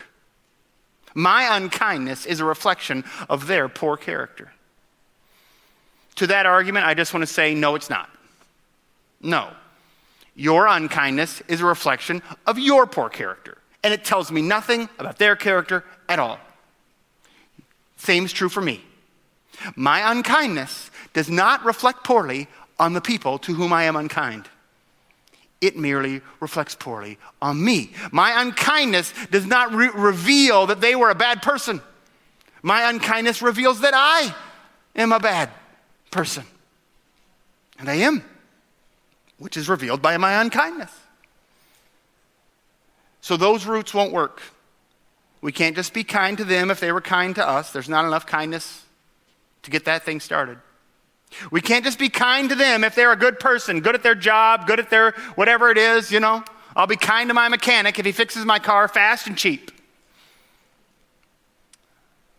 My 1.13 1.56
unkindness 1.56 2.25
is 2.25 2.39
a 2.39 2.45
reflection 2.45 3.04
of 3.30 3.47
their 3.47 3.69
poor 3.69 3.97
character. 3.97 4.52
To 6.15 6.28
that 6.28 6.45
argument, 6.45 6.86
I 6.86 6.95
just 6.95 7.13
want 7.13 7.21
to 7.21 7.34
say 7.34 7.54
no, 7.54 7.75
it's 7.75 7.89
not. 7.89 8.10
No. 9.21 9.49
Your 10.36 10.67
unkindness 10.67 11.41
is 11.47 11.62
a 11.62 11.65
reflection 11.65 12.21
of 12.45 12.58
your 12.58 12.88
poor 12.88 13.10
character, 13.10 13.58
and 13.84 13.94
it 13.94 14.04
tells 14.04 14.32
me 14.32 14.42
nothing 14.42 14.89
about 15.00 15.18
their 15.18 15.36
character 15.36 15.84
at 16.08 16.20
all. 16.20 16.39
Same 17.98 18.26
is 18.26 18.34
true 18.34 18.50
for 18.50 18.62
me. 18.62 18.84
My 19.76 20.12
unkindness 20.12 20.89
does 21.13 21.30
not 21.30 21.65
reflect 21.65 22.04
poorly 22.04 22.48
on 22.78 22.94
the 22.94 23.02
people 23.02 23.38
to 23.39 23.54
whom 23.54 23.74
I 23.74 23.84
am 23.84 23.96
unkind. 23.96 24.48
It 25.62 25.76
merely 25.76 26.22
reflects 26.39 26.76
poorly 26.76 27.18
on 27.42 27.63
me. 27.63 27.92
My 28.12 28.42
unkindness 28.42 29.13
does 29.32 29.46
not 29.46 29.74
re- 29.74 29.92
reveal 29.94 30.68
that 30.68 30.80
they 30.80 30.96
were 30.96 31.10
a 31.10 31.15
bad 31.15 31.42
person. 31.42 31.82
My 32.62 32.89
unkindness 32.89 33.42
reveals 33.42 33.82
that 33.82 33.94
I 33.94 34.34
am 34.96 35.12
a 35.12 35.20
bad 35.20 35.50
person. 36.12 36.46
And 37.78 37.89
I 37.89 37.96
am, 37.96 38.24
which 39.38 39.58
is 39.58 39.68
revealed 39.68 40.02
by 40.02 40.15
my 40.18 40.42
unkindness. 40.42 40.92
So 43.21 43.38
those 43.38 43.65
roots 43.65 43.93
won't 43.93 44.12
work. 44.12 44.41
We 45.41 45.51
can't 45.51 45.75
just 45.75 45.93
be 45.93 46.03
kind 46.03 46.38
to 46.38 46.43
them 46.43 46.69
if 46.71 46.79
they 46.79 46.91
were 46.91 47.01
kind 47.01 47.36
to 47.36 47.47
us. 47.47 47.71
There's 47.71 47.89
not 47.89 48.05
enough 48.05 48.25
kindness 48.25 48.86
to 49.63 49.71
get 49.71 49.86
that 49.86 50.03
thing 50.03 50.19
started. 50.19 50.58
We 51.51 51.62
can't 51.62 51.86
just 51.86 51.99
be 51.99 52.09
kind 52.09 52.49
to 52.49 52.55
them 52.55 52.84
if 52.84 52.95
they're 52.95 53.11
a 53.11 53.17
good 53.17 53.39
person, 53.39 53.82
good 53.82 53.95
at 53.95 54.03
their 54.03 54.15
job, 54.15 54.67
good 54.67 54.80
at 54.80 54.89
their 54.89 55.11
whatever 55.36 55.70
it 55.70 55.78
is, 55.78 56.11
you 56.11 56.20
know. 56.20 56.43
I'll 56.76 56.88
be 56.88 56.95
kind 56.95 57.30
to 57.30 57.34
my 57.34 57.49
mechanic 57.49 57.99
if 57.99 58.05
he 58.05 58.11
fixes 58.11 58.45
my 58.45 58.59
car 58.59 58.88
fast 58.88 59.28
and 59.28 59.38
cheap. 59.38 59.72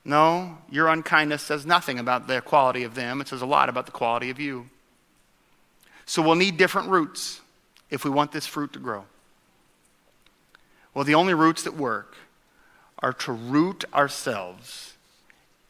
No, 0.04 0.58
your 0.70 0.88
unkindness 0.88 1.42
says 1.42 1.66
nothing 1.66 1.98
about 1.98 2.26
the 2.26 2.40
quality 2.40 2.84
of 2.84 2.94
them. 2.94 3.20
It 3.20 3.28
says 3.28 3.42
a 3.42 3.46
lot 3.46 3.68
about 3.68 3.86
the 3.86 3.92
quality 3.92 4.30
of 4.30 4.40
you. 4.40 4.68
So 6.06 6.22
we'll 6.22 6.36
need 6.36 6.56
different 6.56 6.88
roots 6.88 7.40
if 7.90 8.04
we 8.04 8.10
want 8.10 8.32
this 8.32 8.46
fruit 8.46 8.72
to 8.72 8.78
grow. 8.78 9.04
Well, 10.94 11.04
the 11.04 11.14
only 11.14 11.34
roots 11.34 11.62
that 11.62 11.76
work 11.76 12.16
are 12.98 13.12
to 13.12 13.32
root 13.32 13.84
ourselves 13.94 14.94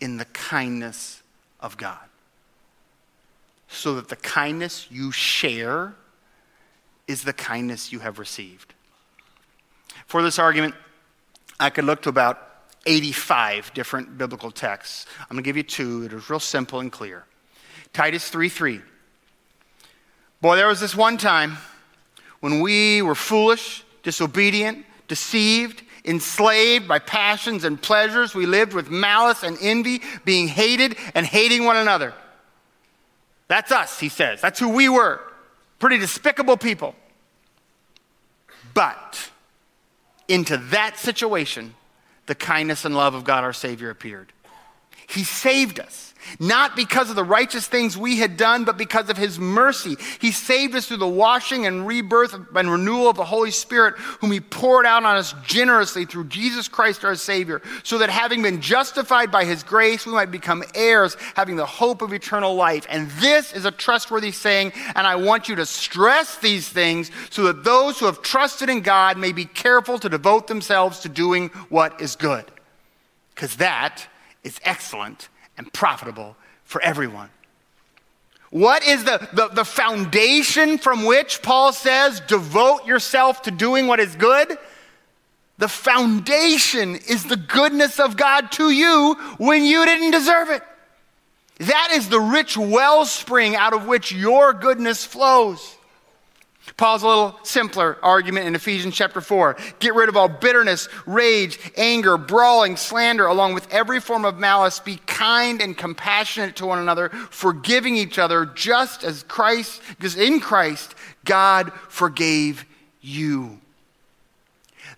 in 0.00 0.16
the 0.16 0.24
kindness 0.26 1.22
of 1.60 1.76
God. 1.76 1.98
So 3.68 3.94
that 3.94 4.08
the 4.08 4.16
kindness 4.16 4.88
you 4.90 5.12
share 5.12 5.94
is 7.06 7.22
the 7.22 7.32
kindness 7.32 7.92
you 7.92 8.00
have 8.00 8.18
received. 8.18 8.74
For 10.06 10.22
this 10.22 10.38
argument, 10.38 10.74
I 11.58 11.70
could 11.70 11.84
look 11.84 12.02
to 12.02 12.08
about 12.08 12.46
85 12.86 13.72
different 13.74 14.16
biblical 14.16 14.50
texts. 14.50 15.06
I'm 15.22 15.34
going 15.34 15.44
to 15.44 15.48
give 15.48 15.56
you 15.56 15.62
two 15.62 16.02
that 16.02 16.14
are 16.14 16.22
real 16.28 16.40
simple 16.40 16.80
and 16.80 16.90
clear. 16.90 17.26
Titus 17.92 18.28
3 18.28 18.48
3. 18.48 18.80
Boy, 20.40 20.56
there 20.56 20.66
was 20.66 20.80
this 20.80 20.96
one 20.96 21.18
time 21.18 21.58
when 22.40 22.60
we 22.60 23.02
were 23.02 23.14
foolish, 23.14 23.84
disobedient, 24.02 24.86
deceived, 25.10 25.82
enslaved 26.04 26.86
by 26.86 27.00
passions 27.00 27.64
and 27.64 27.82
pleasures. 27.82 28.32
We 28.32 28.46
lived 28.46 28.72
with 28.72 28.88
malice 28.90 29.42
and 29.42 29.58
envy, 29.60 30.00
being 30.24 30.46
hated 30.46 30.96
and 31.14 31.26
hating 31.26 31.64
one 31.64 31.76
another. 31.76 32.14
That's 33.48 33.72
us, 33.72 33.98
he 33.98 34.08
says. 34.08 34.40
That's 34.40 34.60
who 34.60 34.68
we 34.68 34.88
were. 34.88 35.20
Pretty 35.80 35.98
despicable 35.98 36.56
people. 36.56 36.94
But 38.72 39.30
into 40.28 40.56
that 40.56 40.96
situation, 40.96 41.74
the 42.26 42.36
kindness 42.36 42.84
and 42.84 42.94
love 42.94 43.14
of 43.14 43.24
God 43.24 43.42
our 43.42 43.52
Savior 43.52 43.90
appeared. 43.90 44.32
He 45.08 45.24
saved 45.24 45.80
us. 45.80 46.09
Not 46.38 46.76
because 46.76 47.10
of 47.10 47.16
the 47.16 47.24
righteous 47.24 47.66
things 47.66 47.96
we 47.96 48.16
had 48.16 48.36
done, 48.36 48.64
but 48.64 48.76
because 48.76 49.10
of 49.10 49.16
his 49.16 49.38
mercy. 49.38 49.96
He 50.20 50.32
saved 50.32 50.74
us 50.74 50.86
through 50.86 50.98
the 50.98 51.08
washing 51.08 51.66
and 51.66 51.86
rebirth 51.86 52.34
and 52.34 52.70
renewal 52.70 53.08
of 53.08 53.16
the 53.16 53.24
Holy 53.24 53.50
Spirit, 53.50 53.96
whom 54.20 54.30
he 54.30 54.40
poured 54.40 54.86
out 54.86 55.04
on 55.04 55.16
us 55.16 55.34
generously 55.44 56.04
through 56.04 56.24
Jesus 56.24 56.68
Christ 56.68 57.04
our 57.04 57.16
Savior, 57.16 57.62
so 57.82 57.98
that 57.98 58.10
having 58.10 58.42
been 58.42 58.60
justified 58.60 59.30
by 59.30 59.44
his 59.44 59.62
grace, 59.62 60.06
we 60.06 60.12
might 60.12 60.30
become 60.30 60.62
heirs, 60.74 61.16
having 61.34 61.56
the 61.56 61.66
hope 61.66 62.02
of 62.02 62.12
eternal 62.12 62.54
life. 62.54 62.86
And 62.88 63.10
this 63.12 63.52
is 63.52 63.64
a 63.64 63.70
trustworthy 63.70 64.32
saying, 64.32 64.72
and 64.94 65.06
I 65.06 65.16
want 65.16 65.48
you 65.48 65.56
to 65.56 65.66
stress 65.66 66.36
these 66.38 66.68
things 66.68 67.10
so 67.30 67.44
that 67.44 67.64
those 67.64 67.98
who 67.98 68.06
have 68.06 68.22
trusted 68.22 68.68
in 68.68 68.80
God 68.82 69.18
may 69.18 69.32
be 69.32 69.44
careful 69.44 69.98
to 69.98 70.08
devote 70.08 70.46
themselves 70.46 71.00
to 71.00 71.08
doing 71.08 71.48
what 71.68 72.00
is 72.00 72.16
good. 72.16 72.44
Because 73.34 73.56
that 73.56 74.06
is 74.44 74.60
excellent 74.64 75.28
and 75.60 75.70
profitable 75.74 76.36
for 76.64 76.80
everyone. 76.80 77.28
What 78.48 78.82
is 78.82 79.04
the, 79.04 79.28
the, 79.34 79.48
the, 79.48 79.64
foundation 79.64 80.78
from 80.78 81.04
which 81.04 81.42
Paul 81.42 81.74
says, 81.74 82.18
devote 82.20 82.86
yourself 82.86 83.42
to 83.42 83.50
doing 83.50 83.86
what 83.86 84.00
is 84.00 84.16
good? 84.16 84.56
The 85.58 85.68
foundation 85.68 86.96
is 86.96 87.24
the 87.24 87.36
goodness 87.36 88.00
of 88.00 88.16
God 88.16 88.50
to 88.52 88.70
you 88.70 89.16
when 89.36 89.64
you 89.64 89.84
didn't 89.84 90.12
deserve 90.12 90.48
it. 90.48 90.62
That 91.58 91.90
is 91.92 92.08
the 92.08 92.18
rich 92.18 92.56
wellspring 92.56 93.54
out 93.54 93.74
of 93.74 93.86
which 93.86 94.12
your 94.12 94.54
goodness 94.54 95.04
flows. 95.04 95.76
Paul's 96.76 97.02
a 97.02 97.08
little 97.08 97.38
simpler 97.42 97.98
argument 98.02 98.46
in 98.46 98.54
Ephesians 98.54 98.94
chapter 98.94 99.20
4. 99.20 99.56
Get 99.78 99.94
rid 99.94 100.08
of 100.08 100.16
all 100.16 100.28
bitterness, 100.28 100.88
rage, 101.06 101.58
anger, 101.76 102.16
brawling, 102.16 102.76
slander, 102.76 103.26
along 103.26 103.54
with 103.54 103.72
every 103.72 104.00
form 104.00 104.24
of 104.24 104.38
malice. 104.38 104.80
Be 104.80 104.96
kind 105.06 105.60
and 105.60 105.76
compassionate 105.76 106.56
to 106.56 106.66
one 106.66 106.78
another, 106.78 107.08
forgiving 107.08 107.96
each 107.96 108.18
other, 108.18 108.46
just 108.46 109.04
as 109.04 109.22
Christ, 109.24 109.82
because 109.90 110.16
in 110.16 110.40
Christ, 110.40 110.94
God 111.24 111.72
forgave 111.88 112.64
you. 113.00 113.60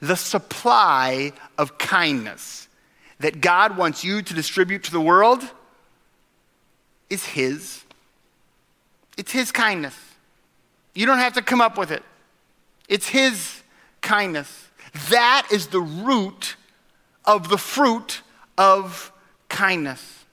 The 0.00 0.16
supply 0.16 1.32
of 1.56 1.78
kindness 1.78 2.68
that 3.20 3.40
God 3.40 3.76
wants 3.76 4.04
you 4.04 4.20
to 4.22 4.34
distribute 4.34 4.84
to 4.84 4.90
the 4.90 5.00
world 5.00 5.42
is 7.08 7.24
His. 7.24 7.84
It's 9.16 9.32
His 9.32 9.52
kindness. 9.52 9.94
You 10.94 11.06
don't 11.06 11.18
have 11.18 11.34
to 11.34 11.42
come 11.42 11.60
up 11.60 11.78
with 11.78 11.90
it, 11.90 12.02
it's 12.88 13.08
His 13.08 13.62
kindness. 14.00 14.68
That 15.10 15.48
is 15.50 15.68
the 15.68 15.80
root 15.80 16.56
of 17.24 17.48
the 17.48 17.56
fruit 17.56 18.20
of 18.58 19.12
kindness. 19.48 20.24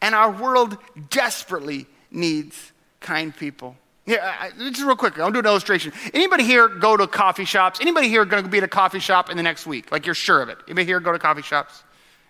And 0.00 0.14
our 0.14 0.30
world 0.30 0.78
desperately 1.10 1.86
needs 2.10 2.72
kind 3.00 3.34
people. 3.36 3.76
Yeah, 4.06 4.50
just 4.56 4.82
real 4.82 4.96
quick, 4.96 5.18
I'll 5.18 5.30
do 5.30 5.40
an 5.40 5.46
illustration. 5.46 5.92
Anybody 6.14 6.42
here 6.42 6.66
go 6.66 6.96
to 6.96 7.06
coffee 7.06 7.44
shops? 7.44 7.78
Anybody 7.80 8.08
here 8.08 8.24
going 8.24 8.42
to 8.42 8.48
be 8.48 8.58
at 8.58 8.64
a 8.64 8.68
coffee 8.68 9.00
shop 9.00 9.28
in 9.28 9.36
the 9.36 9.42
next 9.42 9.66
week? 9.66 9.92
Like 9.92 10.06
you're 10.06 10.14
sure 10.14 10.40
of 10.40 10.48
it? 10.48 10.56
Anybody 10.66 10.86
here 10.86 10.98
go 10.98 11.12
to 11.12 11.18
coffee 11.18 11.42
shops? 11.42 11.84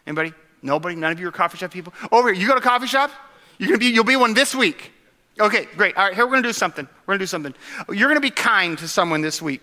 Anybody? 0.06 0.32
Nobody? 0.60 0.96
None 0.96 1.12
of 1.12 1.20
you 1.20 1.28
are 1.28 1.32
coffee 1.32 1.56
shop 1.56 1.70
people? 1.70 1.92
Over 2.10 2.32
here, 2.32 2.42
you 2.42 2.48
go 2.48 2.56
to 2.56 2.60
coffee 2.60 2.88
shop? 2.88 3.12
You're 3.58 3.68
gonna 3.68 3.78
be, 3.78 3.86
you'll 3.86 4.02
be 4.02 4.16
one 4.16 4.34
this 4.34 4.54
week. 4.56 4.92
Okay, 5.40 5.66
great. 5.76 5.96
All 5.96 6.04
right, 6.04 6.14
here 6.14 6.24
we're 6.24 6.32
going 6.32 6.42
to 6.42 6.48
do 6.48 6.52
something. 6.52 6.88
We're 7.06 7.12
going 7.12 7.18
to 7.20 7.22
do 7.22 7.28
something. 7.28 7.54
You're 7.88 8.08
going 8.08 8.20
to 8.20 8.20
be 8.20 8.30
kind 8.30 8.76
to 8.78 8.88
someone 8.88 9.20
this 9.20 9.40
week. 9.40 9.62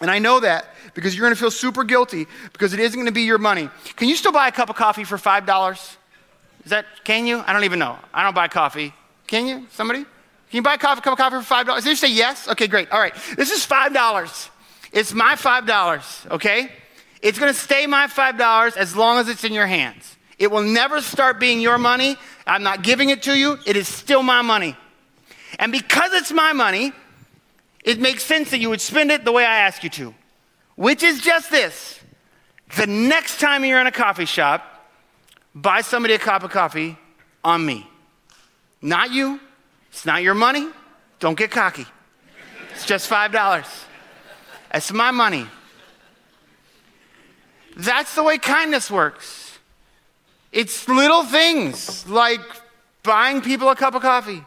And 0.00 0.10
I 0.10 0.18
know 0.18 0.40
that 0.40 0.66
because 0.94 1.14
you're 1.14 1.24
going 1.24 1.34
to 1.34 1.40
feel 1.40 1.50
super 1.50 1.84
guilty 1.84 2.26
because 2.52 2.72
it 2.72 2.80
isn't 2.80 2.96
going 2.96 3.06
to 3.06 3.12
be 3.12 3.22
your 3.22 3.38
money. 3.38 3.68
Can 3.96 4.08
you 4.08 4.16
still 4.16 4.32
buy 4.32 4.48
a 4.48 4.52
cup 4.52 4.70
of 4.70 4.76
coffee 4.76 5.04
for 5.04 5.16
$5? 5.16 5.96
Is 6.64 6.70
that, 6.70 6.86
can 7.04 7.26
you? 7.26 7.42
I 7.46 7.52
don't 7.52 7.64
even 7.64 7.78
know. 7.78 7.98
I 8.12 8.22
don't 8.22 8.34
buy 8.34 8.48
coffee. 8.48 8.92
Can 9.26 9.46
you? 9.46 9.66
Somebody? 9.70 10.00
Can 10.02 10.58
you 10.58 10.62
buy 10.62 10.74
a 10.74 10.78
coffee, 10.78 11.00
cup 11.00 11.12
of 11.12 11.18
coffee 11.18 11.44
for 11.44 11.54
$5? 11.54 11.76
Did 11.76 11.86
you 11.86 11.96
say 11.96 12.12
yes? 12.12 12.48
Okay, 12.48 12.66
great. 12.66 12.90
All 12.90 12.98
right. 12.98 13.14
This 13.36 13.50
is 13.50 13.66
$5. 13.66 14.48
It's 14.92 15.12
my 15.12 15.34
$5, 15.34 16.30
okay? 16.32 16.70
It's 17.20 17.38
going 17.38 17.52
to 17.52 17.58
stay 17.58 17.86
my 17.86 18.06
$5 18.06 18.76
as 18.76 18.96
long 18.96 19.18
as 19.18 19.28
it's 19.28 19.44
in 19.44 19.52
your 19.52 19.66
hands. 19.66 20.13
It 20.38 20.50
will 20.50 20.62
never 20.62 21.00
start 21.00 21.38
being 21.38 21.60
your 21.60 21.78
money. 21.78 22.16
I'm 22.46 22.62
not 22.62 22.82
giving 22.82 23.10
it 23.10 23.22
to 23.24 23.38
you. 23.38 23.58
It 23.66 23.76
is 23.76 23.88
still 23.88 24.22
my 24.22 24.42
money. 24.42 24.76
And 25.58 25.70
because 25.70 26.12
it's 26.12 26.32
my 26.32 26.52
money, 26.52 26.92
it 27.84 28.00
makes 28.00 28.24
sense 28.24 28.50
that 28.50 28.58
you 28.58 28.70
would 28.70 28.80
spend 28.80 29.10
it 29.10 29.24
the 29.24 29.32
way 29.32 29.44
I 29.44 29.58
ask 29.60 29.84
you 29.84 29.90
to, 29.90 30.14
which 30.74 31.02
is 31.02 31.20
just 31.20 31.50
this. 31.50 32.00
The 32.76 32.86
next 32.86 33.40
time 33.40 33.64
you're 33.64 33.80
in 33.80 33.86
a 33.86 33.92
coffee 33.92 34.24
shop, 34.24 34.88
buy 35.54 35.82
somebody 35.82 36.14
a 36.14 36.18
cup 36.18 36.42
of 36.42 36.50
coffee 36.50 36.98
on 37.44 37.64
me. 37.64 37.86
Not 38.82 39.12
you. 39.12 39.38
It's 39.90 40.04
not 40.04 40.22
your 40.22 40.34
money. 40.34 40.68
Don't 41.20 41.38
get 41.38 41.50
cocky. 41.50 41.86
It's 42.72 42.84
just 42.84 43.08
$5. 43.08 43.66
It's 44.74 44.92
my 44.92 45.10
money. 45.12 45.46
That's 47.76 48.14
the 48.14 48.22
way 48.22 48.38
kindness 48.38 48.90
works. 48.90 49.43
It's 50.54 50.88
little 50.88 51.24
things 51.24 52.08
like 52.08 52.40
buying 53.02 53.42
people 53.42 53.68
a 53.70 53.74
cup 53.74 53.96
of 53.96 54.02
coffee 54.02 54.44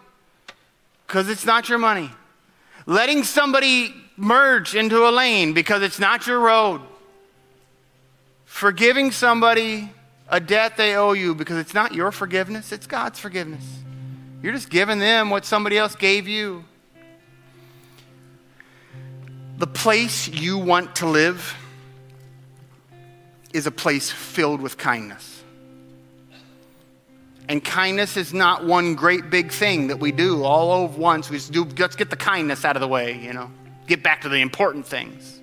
because 1.05 1.27
it's 1.27 1.45
not 1.45 1.67
your 1.67 1.79
money, 1.79 2.09
letting 2.85 3.25
somebody 3.25 3.93
merge 4.15 4.73
into 4.73 5.05
a 5.05 5.11
lane 5.11 5.51
because 5.51 5.83
it's 5.83 5.99
not 5.99 6.25
your 6.25 6.39
road, 6.39 6.79
forgiving 8.45 9.11
somebody 9.11 9.91
a 10.29 10.39
debt 10.39 10.77
they 10.77 10.95
owe 10.95 11.11
you 11.11 11.35
because 11.35 11.57
it's 11.57 11.73
not 11.73 11.93
your 11.93 12.13
forgiveness, 12.13 12.71
it's 12.71 12.87
God's 12.87 13.19
forgiveness. 13.19 13.65
You're 14.41 14.53
just 14.53 14.69
giving 14.69 14.99
them 14.99 15.29
what 15.29 15.43
somebody 15.43 15.77
else 15.77 15.93
gave 15.93 16.25
you. 16.25 16.63
The 19.57 19.67
place 19.67 20.29
you 20.29 20.57
want 20.57 20.95
to 20.97 21.05
live 21.05 21.53
is 23.53 23.67
a 23.67 23.71
place 23.71 24.09
filled 24.09 24.61
with 24.61 24.77
kindness. 24.77 25.36
And 27.49 27.63
kindness 27.63 28.17
is 28.17 28.33
not 28.33 28.65
one 28.65 28.95
great 28.95 29.29
big 29.29 29.51
thing 29.51 29.87
that 29.87 29.99
we 29.99 30.11
do 30.11 30.43
all 30.43 30.71
over 30.71 30.97
once. 30.97 31.29
We 31.29 31.37
just 31.37 31.51
do, 31.51 31.63
let's 31.63 31.95
get 31.95 32.09
the 32.09 32.17
kindness 32.17 32.65
out 32.65 32.75
of 32.75 32.81
the 32.81 32.87
way, 32.87 33.17
you 33.17 33.31
know, 33.31 33.49
get 33.87 34.03
back 34.03 34.21
to 34.21 34.29
the 34.29 34.37
important 34.37 34.85
things. 34.85 35.39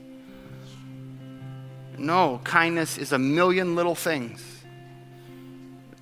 No, 1.96 2.40
kindness 2.44 2.98
is 2.98 3.12
a 3.12 3.18
million 3.18 3.74
little 3.76 3.94
things 3.94 4.42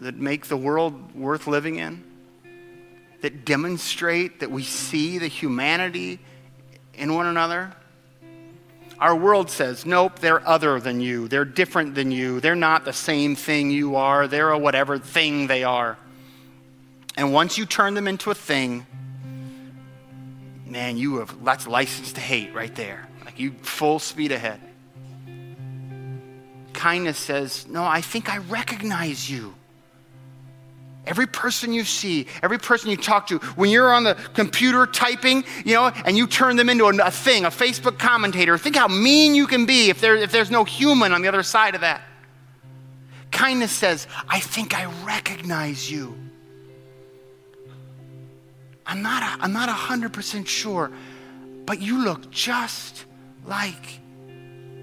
that 0.00 0.16
make 0.16 0.46
the 0.46 0.56
world 0.56 1.14
worth 1.14 1.46
living 1.46 1.76
in, 1.76 2.02
that 3.20 3.44
demonstrate 3.44 4.40
that 4.40 4.50
we 4.50 4.64
see 4.64 5.18
the 5.18 5.28
humanity 5.28 6.18
in 6.94 7.14
one 7.14 7.26
another. 7.26 7.72
Our 9.02 9.16
world 9.16 9.50
says, 9.50 9.84
nope, 9.84 10.20
they're 10.20 10.46
other 10.46 10.78
than 10.78 11.00
you. 11.00 11.26
They're 11.26 11.44
different 11.44 11.96
than 11.96 12.12
you. 12.12 12.38
They're 12.38 12.54
not 12.54 12.84
the 12.84 12.92
same 12.92 13.34
thing 13.34 13.72
you 13.72 13.96
are. 13.96 14.28
They're 14.28 14.50
a 14.50 14.58
whatever 14.58 14.96
thing 14.96 15.48
they 15.48 15.64
are. 15.64 15.98
And 17.16 17.32
once 17.32 17.58
you 17.58 17.66
turn 17.66 17.94
them 17.94 18.06
into 18.06 18.30
a 18.30 18.34
thing, 18.36 18.86
man, 20.64 20.98
you 20.98 21.16
have 21.16 21.44
that's 21.44 21.66
license 21.66 22.12
to 22.12 22.20
hate 22.20 22.54
right 22.54 22.72
there. 22.76 23.08
Like 23.24 23.40
you 23.40 23.50
full 23.62 23.98
speed 23.98 24.30
ahead. 24.30 24.60
Kindness 26.72 27.18
says, 27.18 27.66
No, 27.66 27.82
I 27.82 28.02
think 28.02 28.32
I 28.32 28.38
recognize 28.38 29.28
you. 29.28 29.52
Every 31.04 31.26
person 31.26 31.72
you 31.72 31.84
see, 31.84 32.28
every 32.42 32.58
person 32.58 32.88
you 32.90 32.96
talk 32.96 33.26
to, 33.26 33.38
when 33.56 33.70
you're 33.70 33.92
on 33.92 34.04
the 34.04 34.14
computer 34.34 34.86
typing, 34.86 35.44
you 35.64 35.74
know, 35.74 35.86
and 36.04 36.16
you 36.16 36.28
turn 36.28 36.54
them 36.54 36.68
into 36.68 36.84
a, 36.84 36.96
a 37.04 37.10
thing, 37.10 37.44
a 37.44 37.50
Facebook 37.50 37.98
commentator, 37.98 38.56
think 38.56 38.76
how 38.76 38.86
mean 38.86 39.34
you 39.34 39.48
can 39.48 39.66
be 39.66 39.90
if, 39.90 40.00
there, 40.00 40.14
if 40.14 40.30
there's 40.30 40.50
no 40.50 40.62
human 40.64 41.12
on 41.12 41.20
the 41.22 41.28
other 41.28 41.42
side 41.42 41.74
of 41.74 41.80
that. 41.80 42.02
Kindness 43.32 43.72
says, 43.72 44.06
I 44.28 44.38
think 44.38 44.78
I 44.78 44.84
recognize 45.04 45.90
you. 45.90 46.16
I'm 48.86 49.02
not, 49.02 49.38
I'm 49.40 49.52
not 49.52 49.68
100% 49.68 50.46
sure. 50.46 50.92
but 51.64 51.80
you 51.80 52.04
look 52.04 52.30
just 52.30 53.06
like 53.44 54.00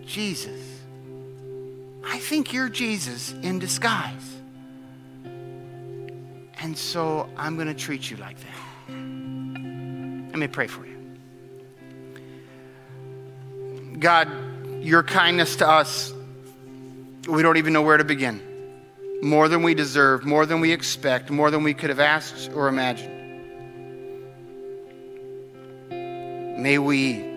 Jesus. 0.05 0.61
I 2.03 2.17
think 2.20 2.53
you're 2.53 2.70
Jesus 2.70 3.34
in 3.34 3.59
disguise. 3.59 4.39
And 6.62 6.78
so 6.78 7.30
I'm 7.38 7.55
going 7.55 7.68
to 7.68 7.74
treat 7.74 8.12
you 8.12 8.18
like 8.18 8.38
that. 8.39 8.55
Let 8.89 10.38
me 10.38 10.47
pray 10.47 10.68
for 10.68 10.86
you. 10.86 10.97
God, 13.99 14.30
your 14.82 15.03
kindness 15.03 15.57
to 15.57 15.68
us, 15.68 16.14
we 17.28 17.41
don't 17.41 17.57
even 17.57 17.74
know 17.74 17.82
where 17.82 17.97
to 17.97 18.03
begin. 18.03 18.41
More 19.22 19.47
than 19.49 19.64
we 19.64 19.74
deserve, 19.74 20.26
more 20.26 20.45
than 20.45 20.62
we 20.62 20.72
expect, 20.72 21.30
more 21.30 21.51
than 21.51 21.64
we 21.64 21.74
could 21.74 21.89
have 21.89 21.99
asked 21.99 22.51
or 22.53 22.68
imagined. 22.68 23.16
May 26.62 26.78
we 26.78 27.28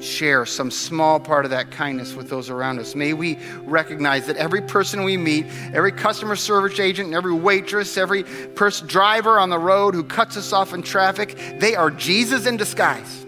share 0.00 0.46
some 0.46 0.70
small 0.70 1.20
part 1.20 1.44
of 1.44 1.50
that 1.50 1.70
kindness 1.70 2.14
with 2.14 2.28
those 2.28 2.50
around 2.50 2.78
us. 2.78 2.94
May 2.94 3.12
we 3.12 3.38
recognize 3.64 4.26
that 4.26 4.36
every 4.36 4.62
person 4.62 5.04
we 5.04 5.16
meet, 5.16 5.46
every 5.72 5.92
customer 5.92 6.36
service 6.36 6.78
agent, 6.80 7.14
every 7.14 7.34
waitress, 7.34 7.96
every 7.96 8.24
person, 8.24 8.86
driver 8.86 9.38
on 9.38 9.50
the 9.50 9.58
road 9.58 9.94
who 9.94 10.04
cuts 10.04 10.36
us 10.36 10.52
off 10.52 10.72
in 10.74 10.82
traffic, 10.82 11.38
they 11.58 11.74
are 11.74 11.90
Jesus 11.90 12.46
in 12.46 12.56
disguise 12.56 13.24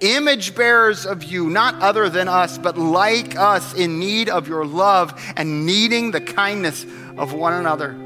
image 0.00 0.54
bearers 0.54 1.06
of 1.06 1.24
you, 1.24 1.48
not 1.48 1.74
other 1.76 2.08
than 2.10 2.28
us, 2.28 2.58
but 2.58 2.76
like 2.76 3.36
us, 3.36 3.74
in 3.74 3.98
need 3.98 4.28
of 4.28 4.46
your 4.48 4.66
love 4.66 5.18
and 5.36 5.64
needing 5.64 6.10
the 6.10 6.20
kindness 6.20 6.84
of 7.16 7.32
one 7.32 7.54
another. 7.54 8.05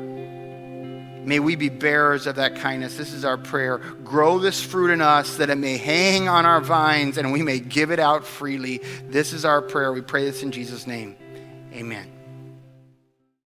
May 1.24 1.38
we 1.38 1.56
be 1.56 1.68
bearers 1.68 2.26
of 2.26 2.36
that 2.36 2.56
kindness. 2.56 2.96
This 2.96 3.12
is 3.12 3.24
our 3.24 3.36
prayer. 3.36 3.78
Grow 3.78 4.38
this 4.38 4.62
fruit 4.62 4.90
in 4.90 5.00
us 5.00 5.36
that 5.36 5.50
it 5.50 5.56
may 5.56 5.76
hang 5.76 6.28
on 6.28 6.46
our 6.46 6.60
vines 6.60 7.18
and 7.18 7.32
we 7.32 7.42
may 7.42 7.58
give 7.58 7.90
it 7.90 7.98
out 7.98 8.24
freely. 8.24 8.80
This 9.08 9.32
is 9.32 9.44
our 9.44 9.60
prayer. 9.60 9.92
We 9.92 10.00
pray 10.00 10.24
this 10.24 10.42
in 10.42 10.50
Jesus' 10.50 10.86
name. 10.86 11.16
Amen. 11.72 12.19